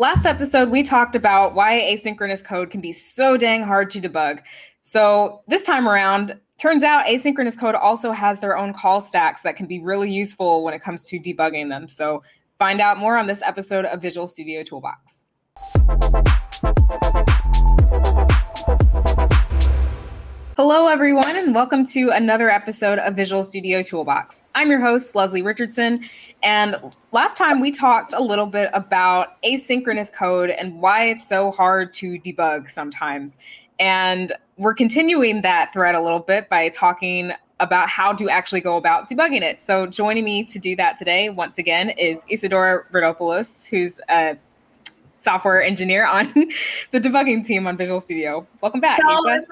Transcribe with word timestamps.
Last 0.00 0.26
episode, 0.26 0.70
we 0.70 0.84
talked 0.84 1.16
about 1.16 1.56
why 1.56 1.80
asynchronous 1.80 2.44
code 2.44 2.70
can 2.70 2.80
be 2.80 2.92
so 2.92 3.36
dang 3.36 3.64
hard 3.64 3.90
to 3.90 4.00
debug. 4.00 4.38
So, 4.82 5.42
this 5.48 5.64
time 5.64 5.88
around, 5.88 6.38
turns 6.56 6.84
out 6.84 7.06
asynchronous 7.06 7.58
code 7.58 7.74
also 7.74 8.12
has 8.12 8.38
their 8.38 8.56
own 8.56 8.72
call 8.72 9.00
stacks 9.00 9.42
that 9.42 9.56
can 9.56 9.66
be 9.66 9.80
really 9.80 10.08
useful 10.08 10.62
when 10.62 10.72
it 10.72 10.82
comes 10.82 11.02
to 11.06 11.18
debugging 11.18 11.68
them. 11.68 11.88
So, 11.88 12.22
find 12.60 12.80
out 12.80 12.98
more 12.98 13.16
on 13.16 13.26
this 13.26 13.42
episode 13.42 13.86
of 13.86 14.00
Visual 14.00 14.28
Studio 14.28 14.62
Toolbox. 14.62 15.24
Hello, 20.60 20.88
everyone, 20.88 21.36
and 21.36 21.54
welcome 21.54 21.86
to 21.86 22.10
another 22.10 22.50
episode 22.50 22.98
of 22.98 23.14
Visual 23.14 23.44
Studio 23.44 23.80
Toolbox. 23.80 24.42
I'm 24.56 24.68
your 24.68 24.80
host, 24.80 25.14
Leslie 25.14 25.40
Richardson. 25.40 26.02
And 26.42 26.74
last 27.12 27.36
time 27.36 27.60
we 27.60 27.70
talked 27.70 28.12
a 28.12 28.20
little 28.20 28.46
bit 28.46 28.68
about 28.74 29.40
asynchronous 29.42 30.12
code 30.12 30.50
and 30.50 30.80
why 30.80 31.04
it's 31.04 31.24
so 31.24 31.52
hard 31.52 31.94
to 31.94 32.18
debug 32.18 32.68
sometimes. 32.68 33.38
And 33.78 34.32
we're 34.56 34.74
continuing 34.74 35.42
that 35.42 35.72
thread 35.72 35.94
a 35.94 36.00
little 36.00 36.18
bit 36.18 36.48
by 36.48 36.70
talking 36.70 37.34
about 37.60 37.88
how 37.88 38.12
to 38.14 38.28
actually 38.28 38.60
go 38.60 38.76
about 38.76 39.08
debugging 39.08 39.42
it. 39.42 39.62
So, 39.62 39.86
joining 39.86 40.24
me 40.24 40.42
to 40.42 40.58
do 40.58 40.74
that 40.74 40.96
today, 40.96 41.30
once 41.30 41.58
again, 41.58 41.90
is 41.90 42.24
Isadora 42.28 42.84
Rodopoulos, 42.90 43.68
who's 43.68 44.00
a 44.08 44.36
software 45.14 45.62
engineer 45.62 46.04
on 46.04 46.26
the 46.90 46.98
debugging 47.00 47.46
team 47.46 47.68
on 47.68 47.76
Visual 47.76 48.00
Studio. 48.00 48.44
Welcome 48.60 48.80
back. 48.80 48.98
Hello, 49.00 49.20
Leslie 49.20 49.46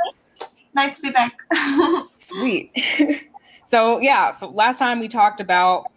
nice 0.77 0.97
to 0.97 1.03
be 1.03 1.11
back. 1.11 1.41
Sweet. 2.15 2.71
so 3.65 3.98
yeah, 3.98 4.30
so 4.30 4.51
last 4.51 4.79
time 4.79 5.01
we 5.01 5.09
talked 5.09 5.41
about 5.41 5.91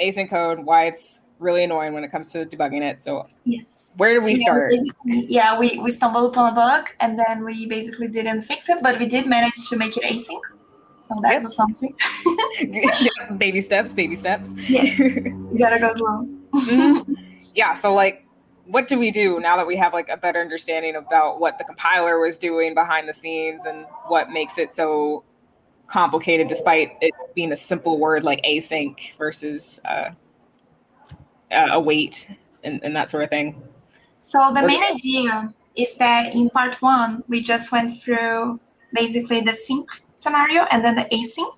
async 0.00 0.30
code, 0.30 0.60
why 0.60 0.84
it's 0.84 1.20
really 1.40 1.64
annoying 1.64 1.92
when 1.92 2.04
it 2.04 2.10
comes 2.10 2.30
to 2.32 2.46
debugging 2.46 2.82
it. 2.82 3.00
So 3.00 3.26
yes, 3.44 3.92
where 3.96 4.14
do 4.14 4.20
we 4.22 4.36
start? 4.36 4.72
Yeah, 5.04 5.58
we 5.58 5.78
we 5.80 5.90
stumbled 5.90 6.30
upon 6.32 6.52
a 6.52 6.54
bug 6.54 6.90
and 7.00 7.18
then 7.18 7.44
we 7.44 7.66
basically 7.66 8.08
didn't 8.08 8.42
fix 8.42 8.68
it, 8.68 8.78
but 8.82 8.98
we 9.00 9.06
did 9.06 9.26
manage 9.26 9.68
to 9.70 9.76
make 9.76 9.96
it 9.96 10.04
async. 10.04 10.40
So 11.08 11.20
that 11.22 11.32
yep. 11.32 11.42
was 11.42 11.56
something. 11.56 11.94
baby 13.36 13.60
steps, 13.60 13.92
baby 13.92 14.16
steps. 14.16 14.54
Yeah, 14.68 14.84
you 14.84 15.56
gotta 15.58 15.78
go 15.78 15.94
slow. 15.94 16.28
mm-hmm. 16.54 17.12
Yeah, 17.54 17.74
so 17.74 17.92
like 17.92 18.23
what 18.66 18.88
do 18.88 18.98
we 18.98 19.10
do 19.10 19.40
now 19.40 19.56
that 19.56 19.66
we 19.66 19.76
have 19.76 19.92
like 19.92 20.08
a 20.08 20.16
better 20.16 20.40
understanding 20.40 20.96
about 20.96 21.40
what 21.40 21.58
the 21.58 21.64
compiler 21.64 22.18
was 22.18 22.38
doing 22.38 22.74
behind 22.74 23.08
the 23.08 23.12
scenes 23.12 23.64
and 23.64 23.86
what 24.06 24.30
makes 24.30 24.58
it 24.58 24.72
so 24.72 25.22
complicated 25.86 26.48
despite 26.48 26.96
it 27.00 27.12
being 27.34 27.52
a 27.52 27.56
simple 27.56 27.98
word 27.98 28.24
like 28.24 28.42
async 28.42 29.14
versus 29.16 29.80
uh, 29.84 30.10
await 31.50 32.30
and, 32.62 32.82
and 32.82 32.96
that 32.96 33.10
sort 33.10 33.22
of 33.22 33.30
thing? 33.30 33.62
So 34.20 34.52
the 34.54 34.66
main 34.66 34.82
idea 34.82 35.52
is 35.76 35.96
that 35.96 36.34
in 36.34 36.48
part 36.50 36.80
one 36.80 37.22
we 37.28 37.40
just 37.40 37.70
went 37.70 38.00
through 38.00 38.58
basically 38.94 39.40
the 39.40 39.52
sync 39.52 39.88
scenario 40.16 40.62
and 40.70 40.82
then 40.84 40.94
the 40.94 41.02
async 41.02 41.54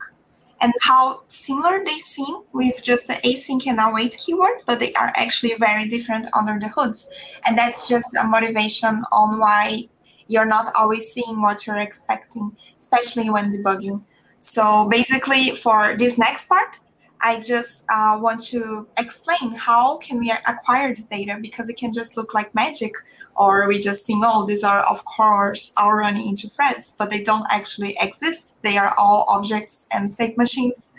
and 0.60 0.72
how 0.80 1.22
similar 1.26 1.84
they 1.84 1.98
seem 1.98 2.42
with 2.52 2.82
just 2.82 3.06
the 3.06 3.14
async 3.14 3.66
and 3.66 3.78
await 3.80 4.16
keyword, 4.16 4.62
but 4.64 4.78
they 4.78 4.92
are 4.94 5.12
actually 5.16 5.54
very 5.58 5.88
different 5.88 6.26
under 6.36 6.58
the 6.58 6.68
hoods. 6.68 7.08
And 7.44 7.58
that's 7.58 7.88
just 7.88 8.16
a 8.16 8.24
motivation 8.24 9.02
on 9.12 9.38
why 9.38 9.88
you're 10.28 10.46
not 10.46 10.72
always 10.74 11.12
seeing 11.12 11.42
what 11.42 11.66
you're 11.66 11.78
expecting, 11.78 12.56
especially 12.76 13.30
when 13.30 13.52
debugging. 13.52 14.02
So 14.38 14.88
basically, 14.88 15.50
for 15.52 15.96
this 15.96 16.18
next 16.18 16.48
part, 16.48 16.78
I 17.20 17.40
just 17.40 17.84
uh, 17.88 18.18
want 18.20 18.40
to 18.46 18.86
explain 18.98 19.52
how 19.54 19.96
can 19.98 20.18
we 20.18 20.30
acquire 20.30 20.94
this 20.94 21.06
data 21.06 21.38
because 21.40 21.68
it 21.68 21.76
can 21.76 21.92
just 21.92 22.16
look 22.16 22.34
like 22.34 22.54
magic 22.54 22.94
or 23.36 23.68
we 23.68 23.78
just 23.78 24.06
think, 24.06 24.22
oh, 24.26 24.46
these 24.46 24.64
are 24.64 24.80
of 24.80 25.04
course 25.04 25.72
all 25.76 25.94
running 25.94 26.28
into 26.28 26.48
threads, 26.48 26.94
but 26.98 27.10
they 27.10 27.22
don't 27.22 27.46
actually 27.50 27.96
exist. 28.00 28.54
They 28.62 28.76
are 28.78 28.94
all 28.98 29.26
objects 29.28 29.86
and 29.90 30.10
state 30.10 30.36
machines. 30.36 30.94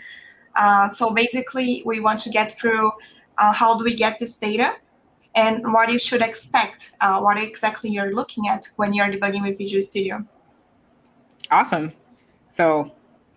Uh, 0.54 0.88
so 0.88 1.10
basically, 1.10 1.82
we 1.84 2.00
want 2.00 2.18
to 2.20 2.30
get 2.30 2.58
through 2.58 2.92
uh, 3.38 3.52
how 3.52 3.76
do 3.76 3.84
we 3.84 3.94
get 3.94 4.18
this 4.18 4.36
data 4.36 4.74
and 5.34 5.72
what 5.72 5.90
you 5.90 5.98
should 5.98 6.22
expect, 6.22 6.92
uh, 7.00 7.20
what 7.20 7.38
exactly 7.38 7.90
you're 7.90 8.12
looking 8.12 8.48
at 8.48 8.68
when 8.76 8.92
you're 8.92 9.06
debugging 9.06 9.42
with 9.42 9.56
Visual 9.56 9.82
Studio. 9.82 10.24
Awesome. 11.50 11.92
So 12.48 12.92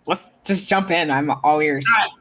let's 0.07 0.31
just 0.43 0.67
jump 0.67 0.89
in. 0.89 1.11
I'm 1.11 1.29
all 1.29 1.59
ears. 1.59 1.85
All 1.95 2.05
right. 2.05 2.20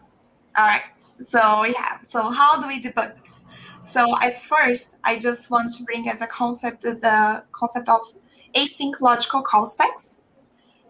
All 0.61 0.67
right. 0.67 0.83
So 1.21 1.65
yeah. 1.65 2.03
So 2.03 2.29
how 2.29 2.61
do 2.61 2.69
we 2.69 2.83
debug 2.83 3.17
this? 3.17 3.47
So 3.81 4.15
as 4.21 4.45
first, 4.45 4.97
I 5.05 5.19
just 5.19 5.51
want 5.51 5.71
to 5.77 5.85
bring 5.85 6.07
as 6.11 6.21
a 6.21 6.27
concept 6.27 6.83
the 6.83 7.43
concept 7.53 7.89
of 7.89 8.01
async 8.55 9.01
logical 9.01 9.41
call 9.41 9.65
stacks 9.65 10.21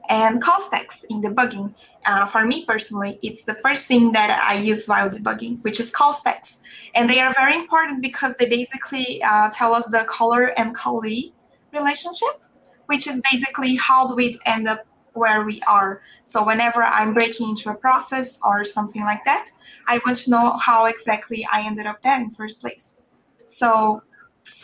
and 0.09 0.43
call 0.43 0.59
stacks 0.59 1.05
in 1.09 1.23
debugging. 1.23 1.73
Uh, 2.05 2.27
for 2.27 2.45
me 2.47 2.65
personally, 2.65 3.21
it's 3.23 3.45
the 3.45 3.55
first 3.55 3.87
thing 3.87 4.11
that 4.11 4.43
I 4.45 4.55
use 4.55 4.87
while 4.89 5.09
debugging, 5.09 5.63
which 5.63 5.79
is 5.79 5.89
call 5.89 6.15
stacks. 6.15 6.63
And 6.97 7.09
they 7.09 7.21
are 7.21 7.33
very 7.35 7.55
important 7.55 8.03
because 8.03 8.37
they 8.39 8.49
basically 8.49 9.23
uh, 9.23 9.51
tell 9.51 9.73
us 9.73 9.87
the 9.87 10.03
caller 10.03 10.47
and 10.59 10.75
callee 10.75 11.33
relationship, 11.73 12.43
which 12.87 13.07
is 13.07 13.23
basically 13.31 13.77
how 13.77 14.09
do 14.09 14.17
we 14.17 14.37
end 14.47 14.67
up 14.67 14.85
where 15.15 15.45
we 15.45 15.61
are. 15.69 16.03
So 16.23 16.45
whenever 16.45 16.83
I'm 16.83 17.15
breaking 17.15 17.51
into 17.51 17.71
a 17.71 17.75
process 17.75 18.39
or 18.45 18.65
something 18.65 19.03
like 19.03 19.25
that, 19.25 19.51
I 19.87 20.01
want 20.05 20.17
to 20.19 20.31
know 20.31 20.57
how 20.59 20.87
exactly 20.87 21.47
I 21.53 21.63
ended 21.63 21.87
up 21.87 22.03
there 22.03 22.21
in 22.21 22.31
first 22.31 22.61
place. 22.61 23.03
So 23.47 24.03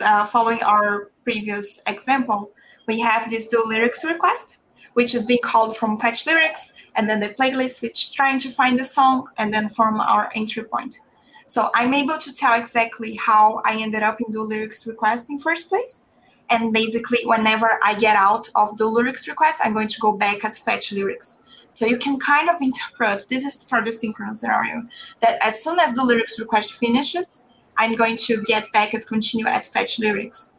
uh, 0.01 0.25
following 0.25 0.63
our 0.63 1.11
previous 1.23 1.81
example, 1.87 2.51
we 2.87 2.99
have 3.01 3.29
this 3.29 3.47
do 3.47 3.63
lyrics 3.65 4.05
request, 4.05 4.61
which 4.93 5.13
is 5.13 5.25
being 5.25 5.41
called 5.43 5.77
from 5.77 5.99
fetch 5.99 6.25
lyrics, 6.25 6.73
and 6.95 7.09
then 7.09 7.19
the 7.19 7.29
playlist, 7.29 7.81
which 7.81 8.03
is 8.03 8.13
trying 8.13 8.39
to 8.39 8.49
find 8.49 8.79
the 8.79 8.85
song, 8.85 9.27
and 9.37 9.53
then 9.53 9.69
from 9.69 9.99
our 9.99 10.31
entry 10.35 10.63
point. 10.63 10.99
So 11.45 11.69
I'm 11.75 11.93
able 11.93 12.17
to 12.17 12.33
tell 12.33 12.59
exactly 12.59 13.15
how 13.15 13.61
I 13.63 13.77
ended 13.81 14.03
up 14.03 14.19
in 14.19 14.31
do 14.31 14.43
lyrics 14.43 14.87
request 14.87 15.29
in 15.29 15.39
first 15.39 15.69
place 15.69 16.09
and 16.49 16.71
basically, 16.71 17.19
whenever 17.25 17.79
I 17.83 17.95
get 17.95 18.15
out 18.15 18.49
of 18.55 18.77
the 18.77 18.85
lyrics 18.85 19.27
request, 19.27 19.59
I'm 19.63 19.73
going 19.73 19.89
to 19.89 19.99
go 19.99 20.13
back 20.13 20.45
at 20.45 20.55
fetch 20.55 20.91
lyrics. 20.91 21.43
So 21.69 21.85
you 21.85 21.97
can 21.97 22.17
kind 22.19 22.49
of 22.49 22.61
interpret 22.61 23.25
this 23.29 23.43
is 23.43 23.63
for 23.63 23.83
the 23.83 23.91
synchronous 23.91 24.39
scenario 24.39 24.83
that 25.19 25.37
as 25.41 25.61
soon 25.61 25.79
as 25.79 25.93
the 25.93 26.03
lyrics 26.03 26.39
request 26.39 26.73
finishes, 26.73 27.43
I'm 27.77 27.93
going 27.93 28.15
to 28.17 28.41
get 28.43 28.71
back 28.71 28.93
and 28.93 29.05
continue 29.05 29.45
at 29.45 29.65
fetch 29.65 29.99
lyrics. 29.99 30.53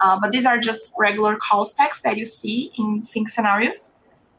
Uh, 0.00 0.18
but 0.20 0.32
these 0.32 0.46
are 0.46 0.58
just 0.58 0.92
regular 0.98 1.36
call 1.36 1.64
stacks 1.64 2.02
that 2.02 2.16
you 2.16 2.24
see 2.24 2.70
in 2.78 3.02
sync 3.02 3.28
scenarios. 3.28 3.94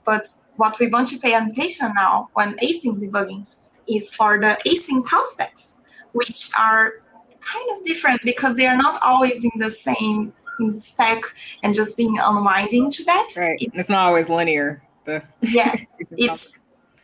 But 0.06 0.28
what 0.58 0.78
we 0.80 0.88
want 0.88 1.08
to 1.08 1.18
pay 1.20 1.34
attention 1.34 1.94
now 1.96 2.30
when 2.34 2.58
async 2.58 3.00
debugging 3.00 3.46
is 3.88 4.14
for 4.14 4.40
the 4.40 4.58
async 4.66 5.06
call 5.06 5.26
stacks, 5.26 5.78
which 6.12 6.50
are 6.58 6.94
kind 7.40 7.66
of 7.78 7.84
different 7.86 8.22
because 8.24 8.56
they 8.56 8.68
are 8.68 8.78
not 8.78 9.00
always 9.04 9.44
in 9.44 9.52
the 9.58 9.72
same 9.72 10.34
in 10.60 10.72
the 10.72 10.80
stack 10.80 11.24
and 11.64 11.74
just 11.74 11.98
being 11.98 12.18
unwinding 12.20 12.90
to 12.92 13.04
that. 13.06 13.30
Right. 13.38 13.62
It, 13.62 13.72
it's 13.74 13.90
not 13.90 14.08
always 14.08 14.30
linear. 14.30 14.82
The 15.06 15.24
yeah, 15.42 15.76
it's 16.12 16.58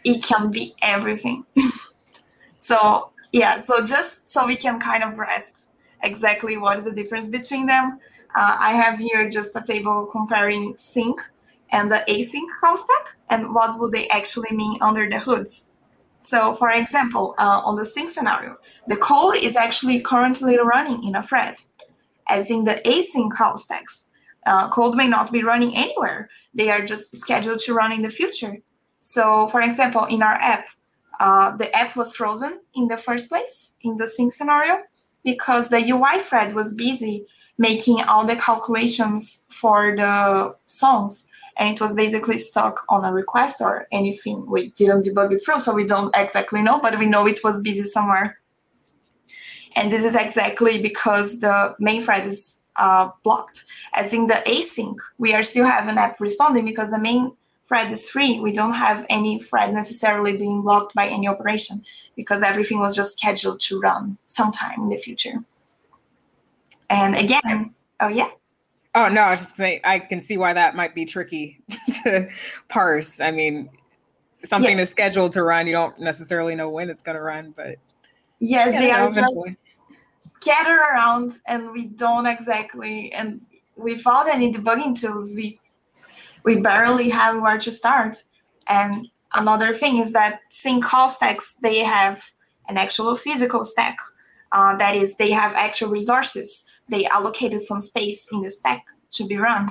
it 0.03 0.23
can 0.23 0.51
be 0.51 0.73
everything. 0.81 1.45
so 2.55 3.11
yeah, 3.31 3.59
so 3.59 3.83
just 3.83 4.25
so 4.25 4.45
we 4.45 4.55
can 4.55 4.79
kind 4.79 5.03
of 5.03 5.15
grasp 5.15 5.67
exactly 6.03 6.57
what 6.57 6.77
is 6.77 6.85
the 6.85 6.91
difference 6.91 7.27
between 7.27 7.65
them. 7.65 7.99
Uh, 8.35 8.57
I 8.59 8.73
have 8.73 8.99
here 8.99 9.29
just 9.29 9.55
a 9.55 9.61
table 9.61 10.05
comparing 10.11 10.75
sync 10.77 11.21
and 11.71 11.91
the 11.91 12.03
async 12.07 12.47
call 12.59 12.77
stack 12.77 13.17
and 13.29 13.53
what 13.53 13.79
would 13.79 13.91
they 13.91 14.07
actually 14.09 14.55
mean 14.55 14.77
under 14.81 15.09
the 15.09 15.19
hoods. 15.19 15.67
So 16.17 16.55
for 16.55 16.71
example, 16.71 17.35
uh, 17.37 17.61
on 17.63 17.75
the 17.75 17.85
sync 17.85 18.09
scenario, 18.09 18.57
the 18.87 18.97
code 18.97 19.35
is 19.35 19.55
actually 19.55 20.01
currently 20.01 20.57
running 20.57 21.03
in 21.03 21.15
a 21.15 21.23
thread 21.23 21.55
as 22.29 22.49
in 22.49 22.63
the 22.63 22.81
async 22.85 23.31
call 23.31 23.57
stacks. 23.57 24.09
Uh, 24.45 24.69
code 24.69 24.95
may 24.95 25.07
not 25.07 25.31
be 25.31 25.43
running 25.43 25.75
anywhere. 25.75 26.29
They 26.53 26.69
are 26.69 26.85
just 26.85 27.15
scheduled 27.15 27.59
to 27.59 27.73
run 27.73 27.91
in 27.91 28.03
the 28.03 28.09
future. 28.09 28.57
So, 29.01 29.47
for 29.47 29.61
example, 29.61 30.05
in 30.05 30.21
our 30.21 30.35
app, 30.35 30.65
uh, 31.19 31.55
the 31.55 31.75
app 31.75 31.95
was 31.95 32.15
frozen 32.15 32.59
in 32.75 32.87
the 32.87 32.97
first 32.97 33.29
place 33.29 33.73
in 33.81 33.97
the 33.97 34.07
sync 34.07 34.33
scenario 34.33 34.81
because 35.23 35.69
the 35.69 35.79
UI 35.89 36.19
thread 36.19 36.53
was 36.53 36.73
busy 36.73 37.25
making 37.57 38.01
all 38.03 38.25
the 38.25 38.35
calculations 38.35 39.45
for 39.49 39.95
the 39.95 40.55
songs 40.65 41.27
and 41.57 41.69
it 41.69 41.79
was 41.79 41.95
basically 41.95 42.37
stuck 42.37 42.83
on 42.89 43.05
a 43.05 43.13
request 43.13 43.61
or 43.61 43.87
anything. 43.91 44.45
We 44.45 44.71
didn't 44.71 45.05
debug 45.05 45.33
it 45.33 45.45
through, 45.45 45.61
so 45.61 45.73
we 45.73 45.85
don't 45.85 46.15
exactly 46.15 46.61
know, 46.61 46.79
but 46.79 46.99
we 46.99 47.05
know 47.05 47.27
it 47.27 47.43
was 47.43 47.61
busy 47.61 47.83
somewhere. 47.83 48.37
And 49.75 49.91
this 49.91 50.03
is 50.03 50.15
exactly 50.15 50.81
because 50.81 51.39
the 51.39 51.75
main 51.79 52.01
thread 52.01 52.25
is 52.25 52.57
uh, 52.77 53.09
blocked. 53.23 53.65
As 53.93 54.13
in 54.13 54.27
the 54.27 54.41
async, 54.45 54.97
we 55.17 55.33
are 55.33 55.43
still 55.43 55.65
have 55.65 55.87
an 55.87 55.97
app 55.97 56.19
responding 56.19 56.65
because 56.65 56.91
the 56.91 56.99
main 56.99 57.31
thread 57.65 57.91
is 57.91 58.07
free. 58.07 58.39
We 58.39 58.51
don't 58.51 58.73
have 58.73 59.05
any 59.09 59.39
thread 59.39 59.73
necessarily 59.73 60.37
being 60.37 60.61
blocked 60.61 60.93
by 60.93 61.07
any 61.07 61.27
operation 61.27 61.83
because 62.15 62.43
everything 62.43 62.79
was 62.79 62.95
just 62.95 63.17
scheduled 63.17 63.59
to 63.61 63.79
run 63.79 64.17
sometime 64.25 64.81
in 64.81 64.89
the 64.89 64.97
future. 64.97 65.43
And 66.89 67.15
again, 67.15 67.73
oh 67.99 68.07
yeah. 68.07 68.29
Oh 68.93 69.09
no, 69.09 69.21
I 69.21 69.31
was 69.31 69.39
just 69.41 69.55
saying 69.57 69.81
I 69.83 69.99
can 69.99 70.21
see 70.21 70.37
why 70.37 70.53
that 70.53 70.75
might 70.75 70.95
be 70.95 71.05
tricky 71.05 71.59
to 72.03 72.29
parse. 72.69 73.19
I 73.19 73.31
mean, 73.31 73.69
something 74.45 74.77
yes. 74.77 74.87
is 74.87 74.91
scheduled 74.91 75.33
to 75.33 75.43
run, 75.43 75.67
you 75.67 75.73
don't 75.73 75.99
necessarily 75.99 76.55
know 76.55 76.69
when 76.69 76.89
it's 76.89 77.01
going 77.01 77.15
to 77.15 77.21
run, 77.21 77.53
but 77.55 77.77
yes, 78.39 78.73
they 78.73 78.91
are 78.91 79.09
just 79.09 79.33
scattered 80.19 80.79
around, 80.79 81.37
and 81.47 81.71
we 81.71 81.87
don't 81.87 82.25
exactly. 82.25 83.11
And 83.13 83.41
without 83.75 84.27
any 84.27 84.51
debugging 84.51 84.99
tools, 84.99 85.33
we 85.35 85.59
we 86.43 86.59
barely 86.59 87.09
have 87.09 87.41
where 87.41 87.57
to 87.59 87.71
start. 87.71 88.23
And 88.67 89.07
another 89.33 89.73
thing 89.73 89.97
is 89.97 90.13
that 90.13 90.41
sync 90.49 90.83
call 90.83 91.09
stacks 91.09 91.55
they 91.55 91.79
have 91.79 92.23
an 92.67 92.77
actual 92.77 93.15
physical 93.15 93.63
stack. 93.65 93.97
Uh, 94.51 94.75
that 94.77 94.95
is, 94.95 95.17
they 95.17 95.31
have 95.31 95.53
actual 95.53 95.89
resources. 95.89 96.65
They 96.87 97.05
allocated 97.07 97.61
some 97.61 97.81
space 97.81 98.27
in 98.31 98.41
the 98.41 98.51
stack 98.51 98.85
to 99.11 99.25
be 99.25 99.37
run. 99.37 99.67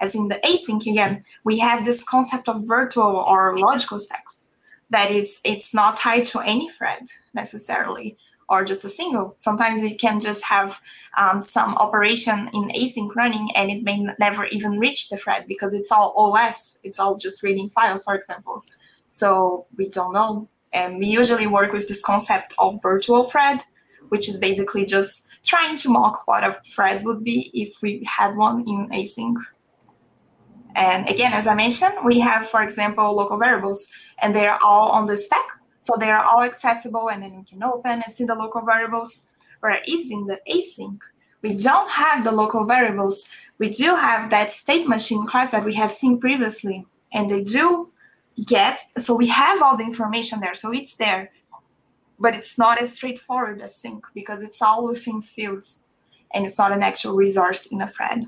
As 0.00 0.14
in 0.14 0.28
the 0.28 0.40
async 0.44 0.86
again, 0.86 1.24
we 1.44 1.58
have 1.58 1.84
this 1.84 2.02
concept 2.02 2.48
of 2.48 2.66
virtual 2.66 3.16
or 3.16 3.58
logical 3.58 3.98
stacks. 3.98 4.44
That 4.90 5.10
is, 5.10 5.40
it's 5.44 5.72
not 5.72 5.96
tied 5.96 6.24
to 6.26 6.40
any 6.40 6.68
thread 6.68 7.04
necessarily, 7.34 8.16
or 8.52 8.62
just 8.64 8.84
a 8.84 8.88
single. 8.88 9.34
Sometimes 9.38 9.80
we 9.80 9.94
can 9.94 10.20
just 10.20 10.44
have 10.44 10.78
um, 11.16 11.40
some 11.40 11.74
operation 11.76 12.50
in 12.52 12.68
async 12.68 13.08
running 13.16 13.48
and 13.56 13.70
it 13.70 13.82
may 13.82 14.06
never 14.20 14.44
even 14.48 14.78
reach 14.78 15.08
the 15.08 15.16
thread 15.16 15.46
because 15.48 15.72
it's 15.72 15.90
all 15.90 16.12
OS. 16.18 16.78
It's 16.84 17.00
all 17.00 17.16
just 17.16 17.42
reading 17.42 17.70
files, 17.70 18.04
for 18.04 18.14
example. 18.14 18.62
So 19.06 19.66
we 19.78 19.88
don't 19.88 20.12
know. 20.12 20.50
And 20.74 20.98
we 20.98 21.06
usually 21.06 21.46
work 21.46 21.72
with 21.72 21.88
this 21.88 22.02
concept 22.02 22.52
of 22.58 22.78
virtual 22.82 23.24
thread, 23.24 23.60
which 24.10 24.28
is 24.28 24.36
basically 24.38 24.84
just 24.84 25.26
trying 25.44 25.74
to 25.76 25.88
mock 25.88 26.28
what 26.28 26.44
a 26.44 26.52
thread 26.74 27.04
would 27.06 27.24
be 27.24 27.50
if 27.54 27.80
we 27.80 28.06
had 28.06 28.36
one 28.36 28.60
in 28.68 28.88
async. 28.90 29.36
And 30.74 31.08
again, 31.08 31.32
as 31.32 31.46
I 31.46 31.54
mentioned, 31.54 31.94
we 32.04 32.20
have, 32.20 32.48
for 32.48 32.62
example, 32.62 33.14
local 33.14 33.38
variables, 33.38 33.90
and 34.22 34.34
they 34.34 34.46
are 34.46 34.58
all 34.64 34.90
on 34.90 35.06
the 35.06 35.16
stack. 35.16 35.46
So 35.82 35.94
they 35.98 36.10
are 36.10 36.24
all 36.24 36.42
accessible, 36.42 37.10
and 37.10 37.22
then 37.22 37.36
we 37.36 37.44
can 37.44 37.62
open 37.62 38.02
and 38.02 38.04
see 38.04 38.24
the 38.24 38.36
local 38.36 38.62
variables. 38.62 39.26
Whereas 39.60 39.82
in 39.86 40.26
the 40.26 40.40
async, 40.48 41.00
we 41.42 41.54
don't 41.54 41.90
have 41.90 42.22
the 42.22 42.30
local 42.30 42.64
variables. 42.64 43.28
We 43.58 43.68
do 43.68 43.96
have 43.96 44.30
that 44.30 44.52
state 44.52 44.86
machine 44.86 45.26
class 45.26 45.50
that 45.50 45.64
we 45.64 45.74
have 45.74 45.92
seen 45.92 46.20
previously, 46.20 46.86
and 47.12 47.28
they 47.28 47.42
do 47.42 47.90
get, 48.46 48.78
so 48.96 49.14
we 49.14 49.26
have 49.26 49.60
all 49.60 49.76
the 49.76 49.82
information 49.82 50.38
there. 50.38 50.54
So 50.54 50.72
it's 50.72 50.94
there, 50.94 51.32
but 52.16 52.36
it's 52.36 52.56
not 52.56 52.80
as 52.80 52.94
straightforward 52.94 53.60
as 53.60 53.74
sync 53.74 54.06
because 54.14 54.40
it's 54.40 54.62
all 54.62 54.86
within 54.86 55.20
fields 55.20 55.88
and 56.32 56.44
it's 56.44 56.58
not 56.58 56.72
an 56.72 56.82
actual 56.82 57.14
resource 57.14 57.66
in 57.66 57.82
a 57.82 57.88
thread. 57.88 58.24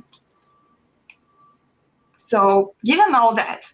So 2.17 2.75
given 2.85 3.15
all 3.15 3.35
that, 3.37 3.73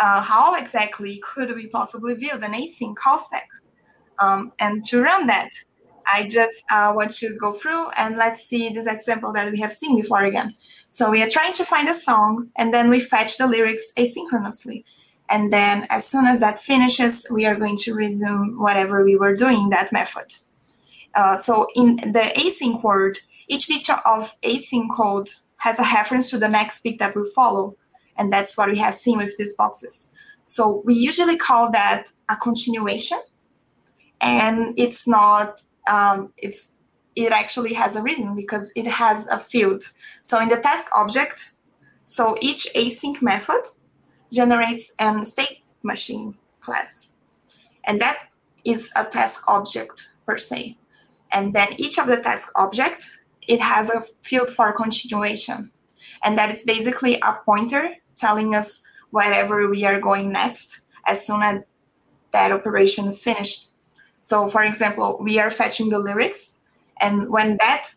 uh, 0.00 0.20
how 0.20 0.54
exactly 0.54 1.20
could 1.24 1.54
we 1.54 1.66
possibly 1.66 2.14
build 2.14 2.42
an 2.42 2.52
async 2.52 2.96
call 2.96 3.18
stack? 3.18 3.48
Um, 4.20 4.52
and 4.58 4.84
to 4.86 5.02
run 5.02 5.26
that, 5.26 5.50
I 6.12 6.26
just 6.26 6.64
uh, 6.70 6.92
want 6.94 7.10
to 7.14 7.36
go 7.36 7.52
through 7.52 7.90
and 7.90 8.16
let's 8.16 8.42
see 8.42 8.68
this 8.70 8.86
example 8.86 9.32
that 9.34 9.52
we 9.52 9.60
have 9.60 9.72
seen 9.72 10.00
before 10.00 10.24
again. 10.24 10.54
So 10.90 11.10
we 11.10 11.22
are 11.22 11.28
trying 11.28 11.52
to 11.54 11.64
find 11.64 11.88
a 11.88 11.94
song 11.94 12.48
and 12.56 12.72
then 12.72 12.88
we 12.88 13.00
fetch 13.00 13.36
the 13.36 13.46
lyrics 13.46 13.92
asynchronously. 13.96 14.84
And 15.28 15.52
then 15.52 15.86
as 15.90 16.06
soon 16.06 16.26
as 16.26 16.40
that 16.40 16.58
finishes, 16.58 17.26
we 17.30 17.44
are 17.44 17.54
going 17.54 17.76
to 17.78 17.94
resume 17.94 18.58
whatever 18.58 19.04
we 19.04 19.16
were 19.16 19.36
doing 19.36 19.68
that 19.68 19.92
method. 19.92 20.32
Uh, 21.14 21.36
so 21.36 21.66
in 21.74 21.96
the 21.96 22.32
async 22.36 22.82
word, 22.82 23.18
each 23.48 23.68
bit 23.68 23.88
of 24.06 24.34
async 24.42 24.88
code 24.94 25.28
has 25.58 25.78
a 25.78 25.82
reference 25.82 26.30
to 26.30 26.38
the 26.38 26.48
next 26.48 26.82
bit 26.82 26.98
that 26.98 27.14
will 27.14 27.28
follow. 27.34 27.76
And 28.18 28.32
that's 28.32 28.56
what 28.56 28.68
we 28.68 28.78
have 28.78 28.94
seen 28.94 29.18
with 29.18 29.36
these 29.38 29.54
boxes. 29.54 30.12
So 30.44 30.82
we 30.84 30.94
usually 30.94 31.36
call 31.36 31.70
that 31.72 32.10
a 32.28 32.36
continuation. 32.36 33.20
And 34.20 34.74
it's 34.76 35.06
not, 35.06 35.62
um, 35.88 36.32
it's 36.36 36.72
it 37.14 37.32
actually 37.32 37.74
has 37.74 37.96
a 37.96 38.02
reason 38.02 38.36
because 38.36 38.70
it 38.76 38.86
has 38.86 39.26
a 39.26 39.38
field. 39.38 39.82
So 40.22 40.40
in 40.40 40.48
the 40.48 40.58
task 40.58 40.86
object, 40.94 41.52
so 42.04 42.36
each 42.40 42.68
async 42.76 43.20
method 43.20 43.62
generates 44.32 44.92
an 44.98 45.24
state 45.24 45.64
machine 45.82 46.36
class. 46.60 47.10
And 47.84 48.00
that 48.00 48.28
is 48.64 48.90
a 48.94 49.04
task 49.04 49.42
object 49.48 50.14
per 50.26 50.38
se. 50.38 50.76
And 51.32 51.54
then 51.54 51.68
each 51.76 51.98
of 51.98 52.06
the 52.06 52.18
task 52.18 52.50
object, 52.54 53.20
it 53.48 53.60
has 53.60 53.90
a 53.90 54.02
field 54.22 54.50
for 54.50 54.72
continuation. 54.72 55.72
And 56.22 56.38
that 56.38 56.50
is 56.50 56.62
basically 56.62 57.16
a 57.16 57.38
pointer 57.44 57.96
telling 58.18 58.54
us 58.54 58.82
wherever 59.10 59.68
we 59.68 59.84
are 59.84 60.00
going 60.00 60.32
next 60.32 60.80
as 61.06 61.26
soon 61.26 61.42
as 61.42 61.62
that 62.32 62.52
operation 62.52 63.06
is 63.06 63.22
finished. 63.22 63.68
So 64.20 64.48
for 64.48 64.62
example, 64.62 65.18
we 65.20 65.38
are 65.38 65.50
fetching 65.50 65.88
the 65.88 65.98
lyrics 65.98 66.60
and 67.00 67.30
when 67.30 67.56
that 67.60 67.88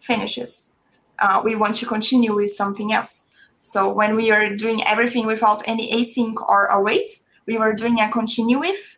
finishes, 0.00 0.72
uh, 1.18 1.40
we 1.44 1.54
want 1.54 1.74
to 1.76 1.86
continue 1.86 2.34
with 2.34 2.50
something 2.50 2.92
else. 2.92 3.28
So 3.58 3.92
when 3.92 4.16
we 4.16 4.30
are 4.30 4.54
doing 4.54 4.84
everything 4.84 5.26
without 5.26 5.62
any 5.66 5.92
async 5.92 6.34
or 6.48 6.66
await, 6.66 7.22
we 7.46 7.58
were 7.58 7.72
doing 7.72 8.00
a 8.00 8.10
continue 8.10 8.58
with. 8.58 8.96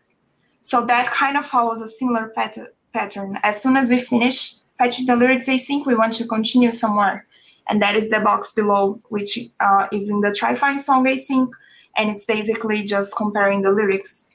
So 0.62 0.84
that 0.86 1.06
kind 1.10 1.36
of 1.36 1.44
follows 1.44 1.80
a 1.80 1.88
similar 1.88 2.28
pat- 2.28 2.72
pattern. 2.92 3.38
As 3.42 3.62
soon 3.62 3.76
as 3.76 3.90
we 3.90 3.98
finish 3.98 4.54
fetching 4.78 5.06
the 5.06 5.16
lyrics 5.16 5.48
async, 5.48 5.86
we 5.86 5.94
want 5.94 6.14
to 6.14 6.26
continue 6.26 6.72
somewhere. 6.72 7.26
And 7.68 7.80
that 7.80 7.96
is 7.96 8.10
the 8.10 8.20
box 8.20 8.52
below, 8.52 9.00
which 9.08 9.38
uh, 9.60 9.88
is 9.92 10.08
in 10.08 10.20
the 10.20 10.32
try 10.32 10.54
find 10.54 10.82
song 10.82 11.06
async. 11.06 11.50
And 11.96 12.10
it's 12.10 12.24
basically 12.24 12.82
just 12.82 13.16
comparing 13.16 13.62
the 13.62 13.70
lyrics. 13.70 14.30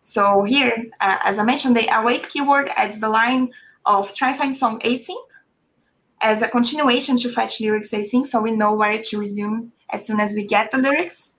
So 0.00 0.42
here, 0.42 0.86
uh, 1.00 1.18
as 1.22 1.38
I 1.38 1.44
mentioned, 1.44 1.76
the 1.76 1.86
await 1.92 2.28
keyword 2.28 2.68
adds 2.76 3.00
the 3.00 3.08
line 3.08 3.52
of 3.86 4.14
try 4.14 4.32
find 4.32 4.54
song 4.54 4.80
async 4.80 5.16
as 6.20 6.40
a 6.40 6.48
continuation 6.48 7.16
to 7.18 7.28
fetch 7.28 7.60
lyrics 7.60 7.92
async, 7.92 8.26
so 8.26 8.40
we 8.40 8.52
know 8.52 8.72
where 8.72 9.00
to 9.02 9.18
resume 9.18 9.72
as 9.90 10.06
soon 10.06 10.20
as 10.20 10.34
we 10.34 10.46
get 10.46 10.70
the 10.70 10.78
lyrics. 10.78 11.32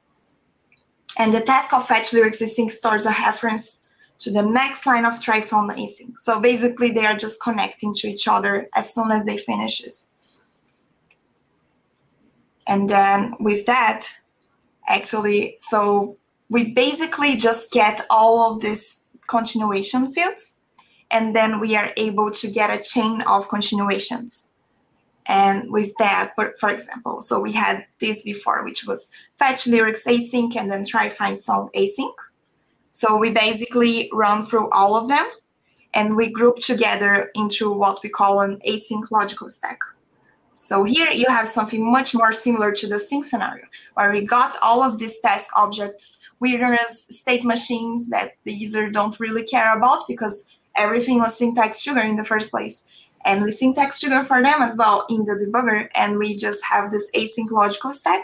And 1.18 1.34
the 1.34 1.42
task 1.42 1.74
of 1.74 1.88
fetch 1.88 2.14
lyrics 2.14 2.42
async 2.42 2.72
stores 2.72 3.06
a 3.06 3.12
reference 3.12 3.82
to 4.20 4.32
the 4.32 4.42
next 4.42 4.86
line 4.86 5.06
of 5.06 5.22
try 5.22 5.42
found 5.42 5.72
async. 5.72 6.18
So 6.20 6.40
basically, 6.40 6.92
they 6.92 7.06
are 7.06 7.16
just 7.16 7.42
connecting 7.42 7.94
to 7.96 8.08
each 8.08 8.28
other 8.28 8.68
as 8.76 8.94
soon 8.94 9.12
as 9.12 9.26
they 9.26 9.38
finishes. 9.38 10.10
And 12.68 12.90
then 12.90 13.34
with 13.40 13.66
that, 13.66 14.06
actually, 14.88 15.56
so 15.58 16.18
we 16.50 16.72
basically 16.72 17.36
just 17.36 17.72
get 17.72 18.06
all 18.10 18.52
of 18.52 18.62
these 18.62 19.02
continuation 19.28 20.12
fields, 20.12 20.60
and 21.12 21.36
then 21.36 21.60
we 21.60 21.76
are 21.76 21.92
able 21.98 22.32
to 22.32 22.50
get 22.50 22.70
a 22.70 22.82
chain 22.82 23.22
of 23.22 23.48
continuations. 23.50 24.50
And 25.26 25.72
with 25.72 25.94
that, 26.00 26.34
for 26.36 26.70
example, 26.70 27.22
so 27.22 27.40
we 27.40 27.54
had 27.54 27.86
this 28.00 28.24
before, 28.24 28.64
which 28.66 28.86
was 28.86 29.10
fetch 29.40 29.68
lyrics 29.68 30.06
async 30.06 30.56
and 30.56 30.70
then 30.70 30.86
try 30.86 31.08
find 31.10 31.40
song 31.40 31.70
async. 31.76 32.14
So 32.90 33.18
we 33.18 33.30
basically 33.30 34.10
run 34.12 34.46
through 34.46 34.70
all 34.72 34.96
of 34.96 35.08
them 35.08 35.26
and 35.94 36.16
we 36.18 36.30
group 36.30 36.58
together 36.58 37.32
into 37.36 37.72
what 37.72 38.04
we 38.04 38.10
call 38.10 38.42
an 38.42 38.60
async 38.68 39.10
logical 39.12 39.50
stack. 39.50 39.80
So 40.64 40.86
here 40.86 41.12
you 41.12 41.26
have 41.28 41.50
something 41.50 41.92
much 41.92 42.16
more 42.16 42.32
similar 42.32 42.72
to 42.72 42.88
the 42.88 42.98
sync 42.98 43.26
scenario, 43.26 43.66
where 43.96 44.14
we 44.14 44.22
got 44.22 44.56
all 44.62 44.82
of 44.82 44.98
these 44.98 45.20
task 45.20 45.50
objects, 45.58 46.20
weirdness, 46.40 47.06
state 47.10 47.44
machines 47.44 48.10
that 48.12 48.38
the 48.46 48.54
user 48.54 48.90
don't 48.90 49.20
really 49.20 49.44
care 49.44 49.76
about 49.78 50.08
because 50.08 50.48
everything 50.78 51.20
was 51.20 51.36
syntax 51.36 51.82
sugar 51.82 52.00
in 52.00 52.16
the 52.16 52.24
first 52.24 52.50
place. 52.50 52.86
And 53.26 53.44
we 53.44 53.52
syntax 53.52 54.00
sugar 54.00 54.24
for 54.24 54.42
them 54.42 54.62
as 54.62 54.78
well 54.78 55.06
in 55.10 55.26
the 55.26 55.34
debugger 55.34 55.90
and 55.96 56.18
we 56.18 56.34
just 56.34 56.64
have 56.64 56.92
this 56.92 57.12
async 57.14 57.52
logical 57.52 57.92
stack 57.92 58.22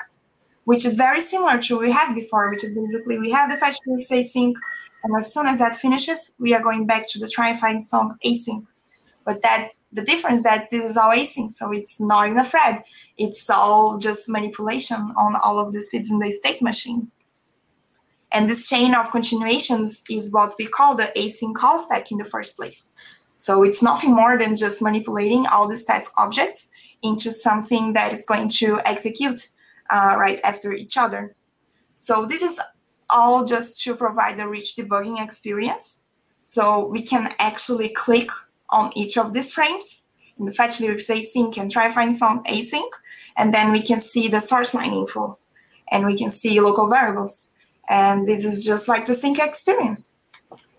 which 0.63 0.85
is 0.85 0.95
very 0.95 1.19
similar 1.19 1.57
to 1.61 1.75
what 1.75 1.83
we 1.83 1.91
had 1.91 2.13
before 2.13 2.49
which 2.49 2.63
is 2.63 2.73
basically 2.73 3.17
we 3.17 3.31
have 3.31 3.49
the 3.49 3.57
fetch 3.57 3.77
lyrics 3.85 4.11
async 4.11 4.53
and 5.03 5.17
as 5.17 5.33
soon 5.33 5.47
as 5.47 5.59
that 5.59 5.75
finishes 5.75 6.35
we 6.37 6.53
are 6.53 6.61
going 6.61 6.85
back 6.85 7.07
to 7.07 7.19
the 7.19 7.27
try 7.27 7.49
and 7.49 7.59
find 7.59 7.83
song 7.83 8.17
async. 8.25 8.65
But 9.25 9.41
that 9.41 9.71
the 9.91 10.01
difference 10.01 10.43
that 10.43 10.69
this 10.69 10.83
is 10.91 10.97
all 10.97 11.11
async 11.11 11.51
so 11.51 11.71
it's 11.71 11.99
not 11.99 12.29
in 12.29 12.37
a 12.37 12.45
thread 12.45 12.81
it's 13.17 13.49
all 13.49 13.97
just 13.97 14.29
manipulation 14.29 15.11
on 15.17 15.35
all 15.37 15.59
of 15.59 15.73
these 15.73 15.89
fields 15.89 16.11
in 16.11 16.19
the 16.19 16.31
state 16.31 16.61
machine 16.61 17.11
and 18.31 18.47
this 18.47 18.69
chain 18.69 18.93
of 18.93 19.11
continuations 19.11 20.03
is 20.09 20.31
what 20.31 20.53
we 20.59 20.67
call 20.67 20.95
the 20.95 21.11
async 21.15 21.55
call 21.55 21.79
stack 21.79 22.11
in 22.11 22.17
the 22.17 22.25
first 22.25 22.55
place 22.55 22.93
so 23.39 23.63
it's 23.63 23.81
nothing 23.81 24.13
more 24.13 24.37
than 24.37 24.55
just 24.55 24.81
manipulating 24.81 25.47
all 25.47 25.65
these 25.65 25.85
task 25.85 26.11
objects 26.17 26.71
into 27.01 27.31
something 27.31 27.93
that 27.93 28.11
is 28.11 28.25
going 28.25 28.49
to 28.49 28.81
execute 28.85 29.47
uh, 29.89 30.15
right 30.17 30.39
after 30.43 30.73
each 30.73 30.97
other. 30.97 31.35
So 31.95 32.25
this 32.25 32.41
is 32.41 32.59
all 33.09 33.45
just 33.45 33.81
to 33.83 33.95
provide 33.95 34.39
a 34.41 34.47
rich 34.47 34.75
debugging 34.75 35.23
experience. 35.23 36.01
So 36.43 36.85
we 36.87 37.01
can 37.01 37.33
actually 37.39 37.89
click 37.89 38.29
on 38.71 38.91
each 38.95 39.17
of 39.17 39.33
these 39.33 39.51
frames 39.51 40.03
in 40.37 40.45
the 40.45 40.53
fetch 40.53 40.79
lyrics 40.79 41.07
async 41.07 41.57
and 41.57 41.69
try 41.69 41.91
find 41.91 42.15
song 42.15 42.43
async, 42.45 42.89
and 43.37 43.53
then 43.53 43.71
we 43.71 43.81
can 43.81 43.99
see 43.99 44.27
the 44.27 44.39
source 44.39 44.73
line 44.73 44.93
info, 44.93 45.37
and 45.91 46.05
we 46.05 46.17
can 46.17 46.29
see 46.29 46.59
local 46.59 46.89
variables, 46.89 47.53
and 47.89 48.27
this 48.27 48.45
is 48.45 48.65
just 48.65 48.87
like 48.87 49.05
the 49.05 49.13
sync 49.13 49.39
experience. 49.39 50.15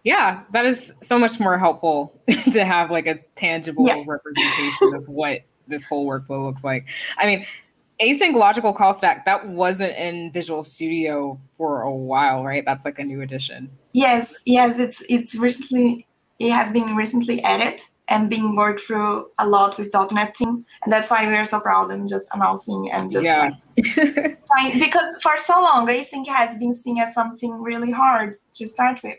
Yeah, 0.02 0.42
that 0.52 0.64
is 0.64 0.94
so 1.02 1.18
much 1.18 1.38
more 1.38 1.58
helpful 1.58 2.18
to 2.52 2.64
have 2.64 2.90
like 2.90 3.06
a 3.06 3.18
tangible 3.36 3.86
yeah. 3.86 4.02
representation 4.06 4.94
of 4.94 5.04
what 5.08 5.40
this 5.68 5.84
whole 5.84 6.06
workflow 6.06 6.44
looks 6.44 6.64
like. 6.64 6.88
I 7.18 7.26
mean, 7.26 7.44
async 8.00 8.34
logical 8.34 8.72
call 8.72 8.94
stack 8.94 9.26
that 9.26 9.48
wasn't 9.48 9.94
in 9.96 10.32
Visual 10.32 10.62
Studio 10.62 11.38
for 11.56 11.82
a 11.82 11.92
while, 11.92 12.44
right? 12.44 12.64
That's 12.64 12.84
like 12.84 12.98
a 12.98 13.04
new 13.04 13.20
addition. 13.20 13.70
Yes, 13.92 14.40
yes, 14.46 14.78
it's 14.78 15.02
it's 15.08 15.36
recently 15.36 16.06
it 16.40 16.50
has 16.50 16.72
been 16.72 16.96
recently 16.96 17.42
added 17.42 17.80
and 18.08 18.28
being 18.28 18.56
worked 18.56 18.80
through 18.80 19.28
a 19.38 19.46
lot 19.46 19.78
with 19.78 19.94
.NET 20.10 20.34
team, 20.34 20.66
and 20.82 20.92
that's 20.92 21.10
why 21.10 21.28
we 21.28 21.36
are 21.36 21.44
so 21.44 21.60
proud 21.60 21.92
and 21.92 22.08
just 22.08 22.28
announcing 22.32 22.90
and 22.92 23.12
just 23.12 23.24
yeah. 23.24 23.50
like 23.76 23.86
trying 24.46 24.80
because 24.80 25.22
for 25.22 25.36
so 25.36 25.52
long 25.62 25.86
async 25.86 26.26
has 26.26 26.58
been 26.58 26.74
seen 26.74 26.98
as 26.98 27.14
something 27.14 27.52
really 27.62 27.92
hard 27.92 28.36
to 28.54 28.66
start 28.66 29.00
with 29.04 29.18